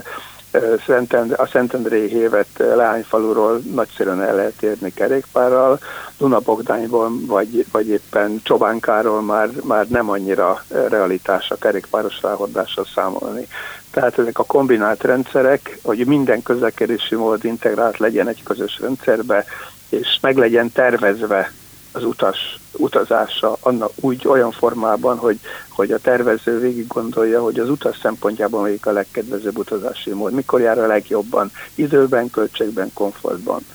a 1.36 1.47
Szentendrei 1.52 2.08
hévet 2.08 2.47
Leányfaluról 2.58 3.62
nagyszerűen 3.74 4.21
el 4.21 4.36
lehet 4.36 4.62
érni 4.62 4.93
kerékpárral, 4.93 5.80
Dunabogdányból 6.17 7.12
vagy, 7.26 7.65
vagy 7.71 7.88
éppen 7.88 8.39
Csobánkáról 8.43 9.21
már, 9.21 9.50
már 9.63 9.88
nem 9.88 10.10
annyira 10.10 10.63
realitás 10.89 11.50
a 11.50 11.56
kerékpáros 11.56 12.21
ráhordással 12.21 12.86
számolni. 12.95 13.47
Tehát 13.89 14.19
ezek 14.19 14.39
a 14.39 14.43
kombinált 14.43 15.04
rendszerek, 15.04 15.80
hogy 15.84 16.06
minden 16.06 16.43
közlekedési 16.43 17.15
mód 17.15 17.45
integrált 17.45 17.97
legyen 17.97 18.28
egy 18.28 18.43
közös 18.43 18.80
rendszerbe, 18.82 19.45
és 19.89 20.17
meg 20.21 20.38
legyen 20.38 20.71
tervezve 20.71 21.52
az 21.91 22.04
utas 22.04 22.60
utazása 22.71 23.58
annak 23.60 23.91
úgy 23.95 24.27
olyan 24.27 24.51
formában, 24.51 25.17
hogy, 25.17 25.39
hogy 25.69 25.91
a 25.91 25.99
tervező 25.99 26.60
végig 26.60 26.88
gondolja, 26.88 27.41
hogy 27.41 27.60
az 27.60 27.69
utas 27.69 27.99
szempontjában 28.01 28.62
melyik 28.62 28.86
a 28.86 28.91
legkedvezőbb 28.91 29.58
utazási 29.58 30.12
mód, 30.12 30.34
mikor 30.34 30.62
jár 30.62 30.80
a 30.80 30.88
legjobban, 30.88 31.51
időben, 31.75 32.30
költségben, 32.30 32.91
komfortban. 32.93 33.65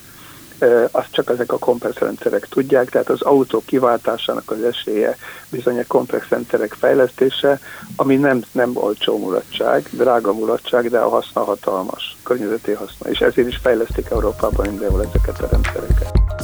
Azt 0.91 1.11
csak 1.11 1.29
ezek 1.29 1.51
a 1.51 1.57
komplex 1.57 1.97
rendszerek 1.97 2.47
tudják, 2.47 2.89
tehát 2.89 3.09
az 3.09 3.21
autó 3.21 3.63
kiváltásának 3.65 4.51
az 4.51 4.61
esélye 4.61 5.17
bizony 5.49 5.79
a 5.79 5.83
komplex 5.87 6.27
rendszerek 6.29 6.73
fejlesztése, 6.73 7.59
ami 7.95 8.15
nem, 8.15 8.41
nem 8.51 8.71
olcsó 8.73 9.17
mulatság, 9.17 9.89
drága 9.91 10.33
mulatság, 10.33 10.89
de 10.89 10.99
a 10.99 11.09
haszna 11.09 11.43
hatalmas, 11.43 12.17
környezeti 12.23 12.71
haszna, 12.71 13.09
és 13.09 13.19
ezért 13.19 13.47
is 13.47 13.57
fejlesztik 13.57 14.09
Európában 14.09 14.67
mindenhol 14.67 15.03
ezeket 15.03 15.41
a 15.41 15.47
rendszereket. 15.51 16.36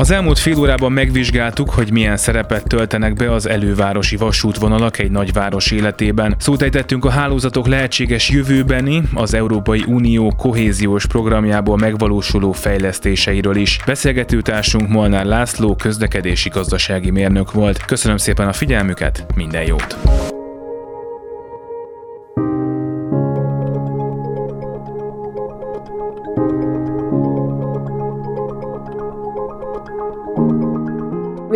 Az 0.00 0.10
elmúlt 0.10 0.38
fél 0.38 0.58
órában 0.58 0.92
megvizsgáltuk, 0.92 1.70
hogy 1.70 1.92
milyen 1.92 2.16
szerepet 2.16 2.66
töltenek 2.66 3.14
be 3.14 3.32
az 3.32 3.48
elővárosi 3.48 4.16
vasútvonalak 4.16 4.98
egy 4.98 5.10
nagyváros 5.10 5.70
életében. 5.70 6.34
Szót 6.38 6.62
ejtettünk 6.62 7.04
a 7.04 7.10
hálózatok 7.10 7.66
lehetséges 7.66 8.30
jövőbeni, 8.30 9.02
az 9.14 9.34
Európai 9.34 9.84
Unió 9.86 10.32
kohéziós 10.36 11.06
programjából 11.06 11.76
megvalósuló 11.76 12.52
fejlesztéseiről 12.52 13.56
is. 13.56 13.78
Beszélgetőtársunk 13.86 14.88
Molnár 14.88 15.24
László 15.24 15.76
közlekedési 15.76 16.48
gazdasági 16.48 17.10
mérnök 17.10 17.52
volt. 17.52 17.84
Köszönöm 17.84 18.16
szépen 18.16 18.48
a 18.48 18.52
figyelmüket, 18.52 19.26
minden 19.34 19.62
jót! 19.62 19.96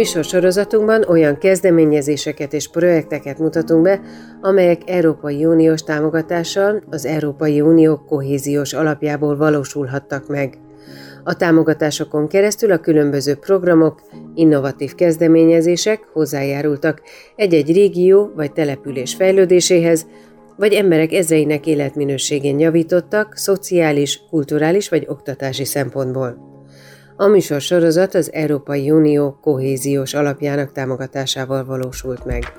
Műsorsorozatunkban 0.05 1.05
olyan 1.09 1.39
kezdeményezéseket 1.39 2.53
és 2.53 2.69
projekteket 2.69 3.39
mutatunk 3.39 3.83
be, 3.83 4.01
amelyek 4.41 4.81
Európai 4.87 5.45
Uniós 5.45 5.83
támogatással 5.83 6.83
az 6.91 7.07
Európai 7.07 7.61
Unió 7.61 7.97
kohéziós 7.97 8.73
alapjából 8.73 9.37
valósulhattak 9.37 10.29
meg. 10.29 10.59
A 11.23 11.37
támogatásokon 11.37 12.29
keresztül 12.29 12.73
a 12.73 12.79
különböző 12.79 13.35
programok, 13.35 14.01
innovatív 14.35 14.95
kezdeményezések 14.95 16.09
hozzájárultak 16.13 17.03
egy-egy 17.37 17.73
régió 17.73 18.33
vagy 18.35 18.53
település 18.53 19.15
fejlődéséhez, 19.15 20.07
vagy 20.57 20.73
emberek 20.73 21.13
ezreinek 21.13 21.67
életminőségén 21.67 22.59
javítottak 22.59 23.37
szociális, 23.37 24.21
kulturális 24.31 24.89
vagy 24.89 25.05
oktatási 25.09 25.65
szempontból. 25.65 26.54
A 27.17 27.27
műsor 27.27 27.61
sorozat 27.61 28.15
az 28.15 28.33
Európai 28.33 28.91
Unió 28.91 29.39
kohéziós 29.41 30.15
alapjának 30.15 30.73
támogatásával 30.73 31.65
valósult 31.65 32.25
meg. 32.25 32.53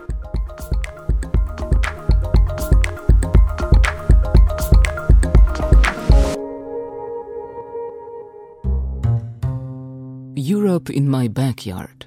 Europe 10.49 10.93
in 10.93 11.03
my 11.03 11.27
backyard. 11.27 12.05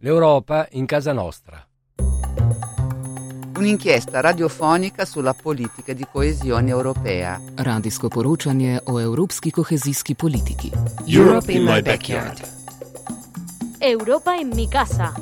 L'Europa 0.00 0.66
in 0.70 0.86
casa 0.86 1.12
nostra. 1.12 1.69
Un'inchiesta 3.60 4.20
radiofonica 4.22 5.04
sulla 5.04 5.34
politica 5.34 5.92
di 5.92 6.06
coesione 6.10 6.70
europea. 6.70 7.38
Radijsko 7.56 8.08
poročanje 8.08 8.80
o 8.84 8.98
evropski 9.00 9.50
kohezijski 9.50 10.14
politiki. 10.14 10.70
Europe 11.06 11.52
in 11.52 11.64
my 11.64 11.82
backyard. 11.82 12.40
Europa 13.78 14.34
en 14.40 14.48
mi 14.54 14.66
casa. 14.66 15.12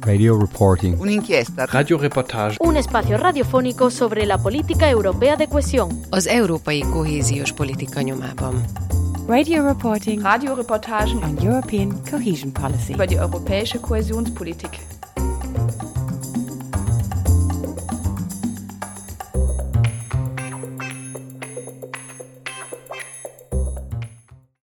Radio 0.00 0.36
reporting. 0.38 0.98
Un'inchiesta 1.00 1.66
Radioreportage. 1.66 2.56
Un 2.60 2.76
espacio 2.76 3.16
radiofónico 3.16 3.88
sobre 3.88 4.26
la 4.26 4.38
política 4.38 4.88
europea 4.90 5.36
de 5.36 5.46
cohesión. 5.46 5.88
Az 6.10 6.26
európai 6.26 6.80
kohéziós 6.80 7.52
politika 7.52 8.02
nyomában. 8.02 8.64
Radio 9.28 9.62
reporting 9.62 10.22
Radioreportagen 10.22 11.22
on 11.22 11.38
European 11.38 12.00
cohesion 12.10 12.52
policy. 12.52 12.92
über 12.92 13.06
die 13.06 13.18
europäische 13.18 13.78
Kohäsionspolitik. 13.78 14.93